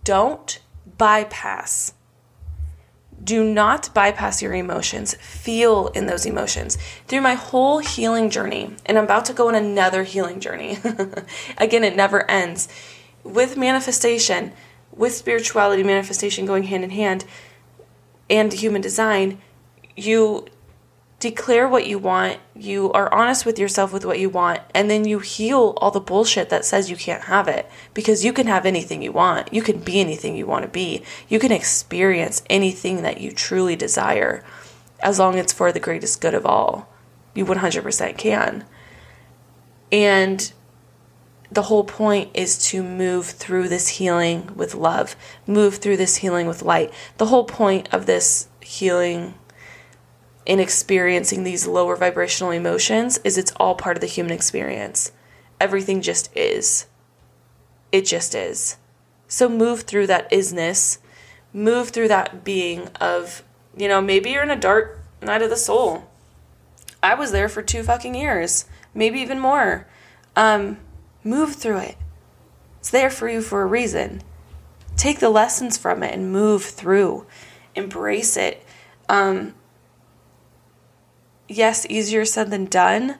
don't 0.03 0.59
bypass 0.97 1.93
do 3.23 3.43
not 3.43 3.93
bypass 3.93 4.41
your 4.41 4.53
emotions. 4.53 5.13
Feel 5.15 5.87
in 5.89 6.07
those 6.07 6.25
emotions. 6.25 6.77
Through 7.07 7.21
my 7.21 7.35
whole 7.35 7.79
healing 7.79 8.29
journey, 8.29 8.75
and 8.85 8.97
I'm 8.97 9.03
about 9.03 9.25
to 9.25 9.33
go 9.33 9.47
on 9.47 9.55
another 9.55 10.03
healing 10.03 10.39
journey. 10.39 10.79
Again, 11.57 11.83
it 11.83 11.95
never 11.95 12.29
ends. 12.29 12.67
With 13.23 13.57
manifestation, 13.57 14.53
with 14.91 15.13
spirituality, 15.13 15.83
manifestation 15.83 16.45
going 16.45 16.63
hand 16.63 16.83
in 16.83 16.89
hand, 16.89 17.25
and 18.29 18.51
human 18.51 18.81
design, 18.81 19.39
you 19.95 20.47
declare 21.21 21.69
what 21.69 21.85
you 21.85 21.99
want, 21.99 22.39
you 22.55 22.91
are 22.93 23.13
honest 23.13 23.45
with 23.45 23.59
yourself 23.59 23.93
with 23.93 24.03
what 24.03 24.19
you 24.19 24.27
want, 24.27 24.59
and 24.73 24.89
then 24.89 25.05
you 25.05 25.19
heal 25.19 25.75
all 25.77 25.91
the 25.91 25.99
bullshit 25.99 26.49
that 26.49 26.65
says 26.65 26.89
you 26.89 26.97
can't 26.97 27.25
have 27.25 27.47
it 27.47 27.69
because 27.93 28.25
you 28.25 28.33
can 28.33 28.47
have 28.47 28.65
anything 28.65 29.03
you 29.03 29.11
want. 29.11 29.53
You 29.53 29.61
can 29.61 29.79
be 29.79 30.01
anything 30.01 30.35
you 30.35 30.47
want 30.47 30.63
to 30.63 30.67
be. 30.67 31.03
You 31.29 31.39
can 31.39 31.51
experience 31.51 32.41
anything 32.49 33.03
that 33.03 33.21
you 33.21 33.31
truly 33.31 33.75
desire 33.75 34.43
as 34.99 35.19
long 35.19 35.35
as 35.35 35.45
it's 35.45 35.53
for 35.53 35.71
the 35.71 35.79
greatest 35.79 36.19
good 36.21 36.33
of 36.33 36.45
all. 36.45 36.89
You 37.35 37.45
100% 37.45 38.17
can. 38.17 38.65
And 39.91 40.51
the 41.51 41.63
whole 41.63 41.83
point 41.83 42.31
is 42.33 42.57
to 42.69 42.81
move 42.81 43.27
through 43.27 43.69
this 43.69 43.89
healing 43.89 44.55
with 44.55 44.73
love, 44.73 45.15
move 45.45 45.75
through 45.75 45.97
this 45.97 46.17
healing 46.17 46.47
with 46.47 46.63
light. 46.63 46.91
The 47.17 47.27
whole 47.27 47.43
point 47.43 47.89
of 47.93 48.07
this 48.07 48.47
healing 48.61 49.35
in 50.51 50.59
experiencing 50.59 51.45
these 51.45 51.65
lower 51.65 51.95
vibrational 51.95 52.51
emotions 52.51 53.17
is 53.23 53.37
it's 53.37 53.53
all 53.53 53.73
part 53.73 53.95
of 53.95 54.01
the 54.01 54.05
human 54.05 54.33
experience. 54.33 55.13
Everything 55.61 56.01
just 56.01 56.29
is. 56.35 56.87
It 57.93 58.05
just 58.05 58.35
is. 58.35 58.75
So 59.29 59.47
move 59.47 59.83
through 59.83 60.07
that 60.07 60.29
isness, 60.29 60.97
move 61.53 61.91
through 61.91 62.09
that 62.09 62.43
being 62.43 62.89
of, 62.99 63.43
you 63.77 63.87
know, 63.87 64.01
maybe 64.01 64.31
you're 64.31 64.43
in 64.43 64.51
a 64.51 64.57
dark 64.57 64.99
night 65.21 65.41
of 65.41 65.49
the 65.49 65.55
soul. 65.55 66.11
I 67.01 67.15
was 67.15 67.31
there 67.31 67.47
for 67.47 67.61
two 67.61 67.81
fucking 67.81 68.13
years, 68.13 68.65
maybe 68.93 69.21
even 69.21 69.39
more. 69.39 69.87
Um, 70.35 70.79
move 71.23 71.55
through 71.55 71.77
it. 71.77 71.95
It's 72.79 72.91
there 72.91 73.09
for 73.09 73.29
you 73.29 73.41
for 73.41 73.61
a 73.61 73.65
reason. 73.65 74.21
Take 74.97 75.21
the 75.21 75.29
lessons 75.29 75.77
from 75.77 76.03
it 76.03 76.13
and 76.13 76.29
move 76.29 76.65
through. 76.65 77.25
Embrace 77.73 78.35
it. 78.35 78.65
Um, 79.07 79.53
yes, 81.51 81.85
easier 81.89 82.25
said 82.25 82.49
than 82.49 82.65
done, 82.65 83.17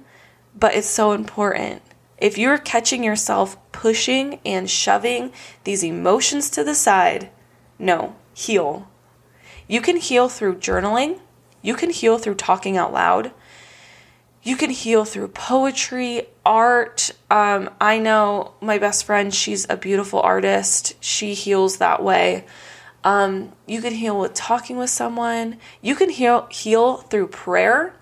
but 0.58 0.76
it's 0.76 0.90
so 0.90 1.12
important. 1.12 1.82
If 2.18 2.38
you're 2.38 2.58
catching 2.58 3.04
yourself 3.04 3.58
pushing 3.72 4.40
and 4.46 4.70
shoving 4.70 5.32
these 5.64 5.84
emotions 5.84 6.50
to 6.52 6.64
the 6.64 6.76
side, 6.76 7.30
no, 7.80 8.16
heal. 8.34 8.88
You 9.68 9.82
can 9.82 9.98
heal 9.98 10.30
through 10.30 10.56
journaling, 10.58 11.20
you 11.62 11.76
can 11.76 11.90
heal 11.90 12.18
through 12.18 12.36
talking 12.36 12.78
out 12.78 12.94
loud, 12.94 13.32
you 14.44 14.56
can 14.56 14.70
heal 14.72 15.06
through 15.06 15.30
poetry, 15.30 16.28
art. 16.46 17.12
Um, 17.30 17.70
I 17.80 18.00
know 18.00 18.54
my 18.60 18.80
best 18.80 19.06
friend, 19.06 19.34
she's 19.34 19.68
a 19.70 19.78
beautiful 19.78 20.20
artist, 20.20 20.96
she 21.04 21.34
heals 21.34 21.78
that 21.78 22.04
way. 22.04 22.46
Um, 23.04 23.54
you 23.68 23.82
can 23.82 23.94
heal 23.94 24.20
with 24.20 24.34
talking 24.34 24.78
with 24.78 24.90
someone. 24.90 25.58
You 25.82 25.96
can 25.96 26.10
heal 26.10 26.48
heal 26.52 26.98
through 26.98 27.28
prayer 27.28 27.96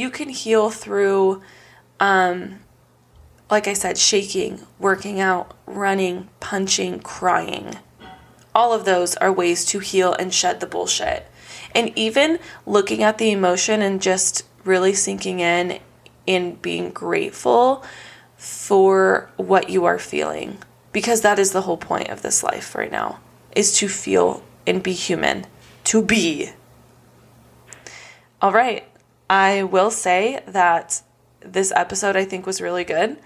you 0.00 0.10
can 0.10 0.30
heal 0.30 0.70
through, 0.70 1.42
um, 2.00 2.60
like 3.50 3.68
I 3.68 3.74
said, 3.74 3.98
shaking, 3.98 4.60
working 4.78 5.20
out, 5.20 5.54
running, 5.66 6.30
punching, 6.40 7.00
crying. 7.00 7.76
All 8.54 8.72
of 8.72 8.84
those 8.84 9.14
are 9.16 9.32
ways 9.32 9.64
to 9.66 9.78
heal 9.78 10.14
and 10.14 10.32
shed 10.32 10.60
the 10.60 10.66
bullshit. 10.66 11.26
And 11.74 11.96
even 11.96 12.38
looking 12.66 13.02
at 13.02 13.18
the 13.18 13.30
emotion 13.30 13.82
and 13.82 14.00
just 14.00 14.44
really 14.64 14.94
sinking 14.94 15.40
in 15.40 15.80
and 16.26 16.60
being 16.60 16.90
grateful 16.90 17.84
for 18.36 19.30
what 19.36 19.68
you 19.68 19.84
are 19.84 19.98
feeling. 19.98 20.58
Because 20.92 21.20
that 21.20 21.38
is 21.38 21.52
the 21.52 21.62
whole 21.62 21.76
point 21.76 22.08
of 22.08 22.22
this 22.22 22.42
life 22.42 22.74
right 22.74 22.90
now 22.90 23.20
is 23.54 23.76
to 23.76 23.88
feel 23.88 24.42
and 24.66 24.82
be 24.82 24.92
human. 24.92 25.46
To 25.84 26.02
be. 26.02 26.50
All 28.42 28.52
right. 28.52 28.89
I 29.30 29.62
will 29.62 29.92
say 29.92 30.42
that 30.48 31.02
this 31.38 31.72
episode 31.76 32.16
I 32.16 32.24
think 32.24 32.46
was 32.46 32.60
really 32.60 32.82
good. 32.82 33.16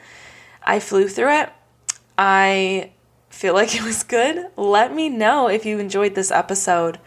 I 0.62 0.78
flew 0.78 1.08
through 1.08 1.30
it. 1.30 1.50
I 2.18 2.90
feel 3.30 3.54
like 3.54 3.74
it 3.74 3.82
was 3.82 4.02
good. 4.02 4.50
Let 4.54 4.94
me 4.94 5.08
know 5.08 5.48
if 5.48 5.64
you 5.64 5.78
enjoyed 5.78 6.14
this 6.14 6.30
episode. 6.30 7.00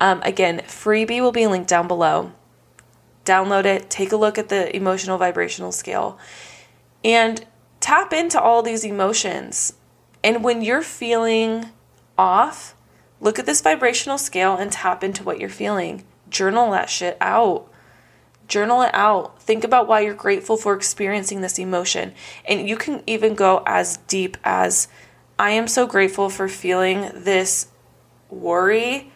Um, 0.00 0.22
again, 0.22 0.60
freebie 0.60 1.20
will 1.20 1.32
be 1.32 1.48
linked 1.48 1.68
down 1.68 1.88
below. 1.88 2.32
Download 3.24 3.64
it, 3.64 3.90
take 3.90 4.12
a 4.12 4.16
look 4.16 4.38
at 4.38 4.50
the 4.50 4.74
emotional 4.74 5.18
vibrational 5.18 5.72
scale, 5.72 6.16
and 7.02 7.44
tap 7.80 8.12
into 8.12 8.40
all 8.40 8.62
these 8.62 8.84
emotions. 8.84 9.72
And 10.22 10.44
when 10.44 10.62
you're 10.62 10.82
feeling 10.82 11.70
off, 12.16 12.76
look 13.20 13.40
at 13.40 13.46
this 13.46 13.62
vibrational 13.62 14.18
scale 14.18 14.56
and 14.56 14.70
tap 14.70 15.02
into 15.02 15.24
what 15.24 15.40
you're 15.40 15.48
feeling. 15.48 16.04
Journal 16.30 16.70
that 16.70 16.88
shit 16.88 17.16
out. 17.20 17.68
Journal 18.54 18.82
it 18.82 18.94
out. 18.94 19.42
Think 19.42 19.64
about 19.64 19.88
why 19.88 20.02
you're 20.02 20.14
grateful 20.14 20.56
for 20.56 20.76
experiencing 20.76 21.40
this 21.40 21.58
emotion. 21.58 22.14
And 22.44 22.68
you 22.68 22.76
can 22.76 23.02
even 23.04 23.34
go 23.34 23.64
as 23.66 23.96
deep 24.06 24.36
as 24.44 24.86
I 25.36 25.50
am 25.50 25.66
so 25.66 25.88
grateful 25.88 26.30
for 26.30 26.48
feeling 26.48 27.10
this 27.12 27.66
worry 28.30 29.10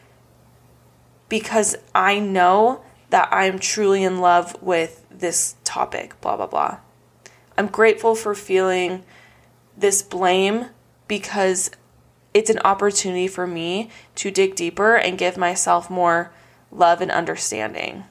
because 1.29 1.77
I 1.95 2.19
know 2.19 2.83
that 3.11 3.29
I'm 3.31 3.61
truly 3.61 4.03
in 4.03 4.19
love 4.19 4.61
with 4.61 5.07
this 5.09 5.55
topic, 5.63 6.21
blah, 6.21 6.37
blah, 6.37 6.49
blah. 6.49 6.79
I'm 7.57 7.69
grateful 7.69 8.17
for 8.17 8.35
feeling 8.35 9.05
this 9.77 10.03
blame 10.03 10.67
because 11.07 11.71
it's 12.35 12.51
an 12.51 12.59
opportunity 12.65 13.29
for 13.29 13.47
me 13.47 13.89
to 14.17 14.33
dig 14.33 14.57
deeper 14.57 14.97
and 14.97 15.17
give 15.17 15.37
myself 15.37 15.89
more 15.89 16.33
love 16.73 17.01
and 17.01 17.13
understanding. 17.13 18.03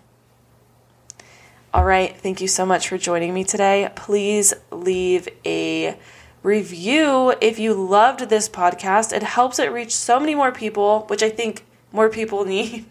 All 1.73 1.83
right, 1.83 2.15
thank 2.15 2.39
you 2.39 2.47
so 2.47 2.65
much 2.65 2.87
for 2.87 2.97
joining 2.97 3.33
me 3.33 3.43
today. 3.43 3.91
Please 3.93 4.53
leave 4.71 5.27
a 5.45 5.99
review 6.41 7.33
if 7.41 7.59
you 7.59 7.73
loved 7.73 8.29
this 8.29 8.47
podcast. 8.47 9.11
It 9.11 9.21
helps 9.21 9.59
it 9.59 9.73
reach 9.73 9.93
so 9.93 10.17
many 10.17 10.33
more 10.33 10.53
people, 10.53 11.01
which 11.07 11.21
I 11.21 11.29
think 11.29 11.65
more 11.91 12.09
people 12.09 12.45
need. 12.45 12.85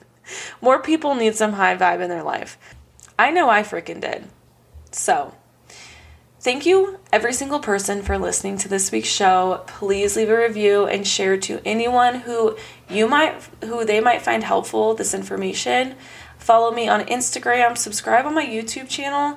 more 0.60 0.78
people 0.78 1.14
need 1.14 1.34
some 1.34 1.54
high 1.54 1.74
vibe 1.74 2.02
in 2.02 2.10
their 2.10 2.22
life. 2.22 2.58
I 3.18 3.30
know 3.30 3.48
I 3.48 3.62
freaking 3.62 4.00
did. 4.00 4.26
So, 4.92 5.34
thank 6.40 6.66
you 6.66 7.00
every 7.10 7.32
single 7.32 7.60
person 7.60 8.02
for 8.02 8.18
listening 8.18 8.58
to 8.58 8.68
this 8.68 8.92
week's 8.92 9.08
show. 9.08 9.64
Please 9.66 10.16
leave 10.16 10.28
a 10.28 10.36
review 10.36 10.84
and 10.84 11.06
share 11.06 11.38
to 11.38 11.62
anyone 11.64 12.16
who 12.16 12.58
you 12.90 13.08
might 13.08 13.42
who 13.64 13.86
they 13.86 14.00
might 14.00 14.20
find 14.20 14.44
helpful 14.44 14.94
this 14.94 15.14
information 15.14 15.94
Follow 16.46 16.70
me 16.70 16.86
on 16.86 17.00
Instagram, 17.06 17.76
subscribe 17.76 18.24
on 18.24 18.32
my 18.32 18.46
YouTube 18.46 18.88
channel, 18.88 19.36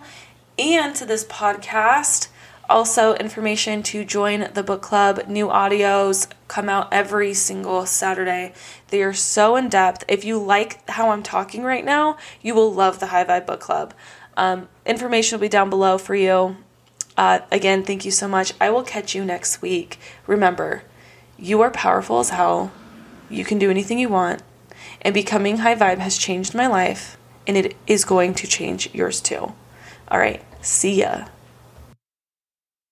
and 0.60 0.96
to 0.96 1.08
this 1.08 1.26
podcast. 1.26 2.28
Also, 2.70 3.16
information 3.16 3.82
to 3.82 4.06
join 4.06 4.48
the 4.54 4.62
book 4.62 4.84
club. 4.84 5.28
New 5.28 5.48
audios 5.48 6.28
come 6.48 6.70
out 6.70 6.88
every 6.92 7.34
single 7.34 7.88
Saturday. 7.88 8.54
They 8.90 9.02
are 9.02 9.16
so 9.16 9.56
in 9.56 9.70
depth. 9.70 10.04
If 10.08 10.24
you 10.24 10.38
like 10.38 10.88
how 10.88 11.10
I'm 11.10 11.24
talking 11.24 11.64
right 11.64 11.84
now, 11.84 12.16
you 12.44 12.54
will 12.54 12.72
love 12.72 13.00
the 13.00 13.08
High 13.08 13.26
Vibe 13.26 13.48
Book 13.48 13.60
Club. 13.60 13.96
Um, 14.38 14.70
information 14.86 15.40
will 15.40 15.42
be 15.42 15.50
down 15.50 15.72
below 15.72 15.98
for 15.98 16.14
you. 16.14 16.58
Uh, 17.18 17.40
again, 17.52 17.84
thank 17.84 18.06
you 18.06 18.12
so 18.12 18.28
much. 18.28 18.54
I 18.62 18.70
will 18.70 18.84
catch 18.84 19.16
you 19.16 19.26
next 19.26 19.64
week. 19.64 19.98
Remember, 20.28 20.84
you 21.40 21.60
are 21.62 21.72
powerful 21.72 22.20
as 22.20 22.30
hell. 22.30 22.72
You 23.32 23.44
can 23.46 23.58
do 23.58 23.72
anything 23.72 23.98
you 23.98 24.10
want. 24.10 24.44
And 25.02 25.14
becoming 25.14 25.58
high 25.58 25.76
vibe 25.76 26.00
has 26.00 26.18
changed 26.18 26.54
my 26.54 26.68
life, 26.68 27.18
and 27.48 27.56
it 27.56 27.76
is 27.88 28.06
going 28.06 28.34
to 28.36 28.48
change 28.48 28.94
yours 28.94 29.22
too. 29.22 29.54
All 30.10 30.20
right, 30.20 30.44
see 30.62 31.00
ya. 31.02 31.26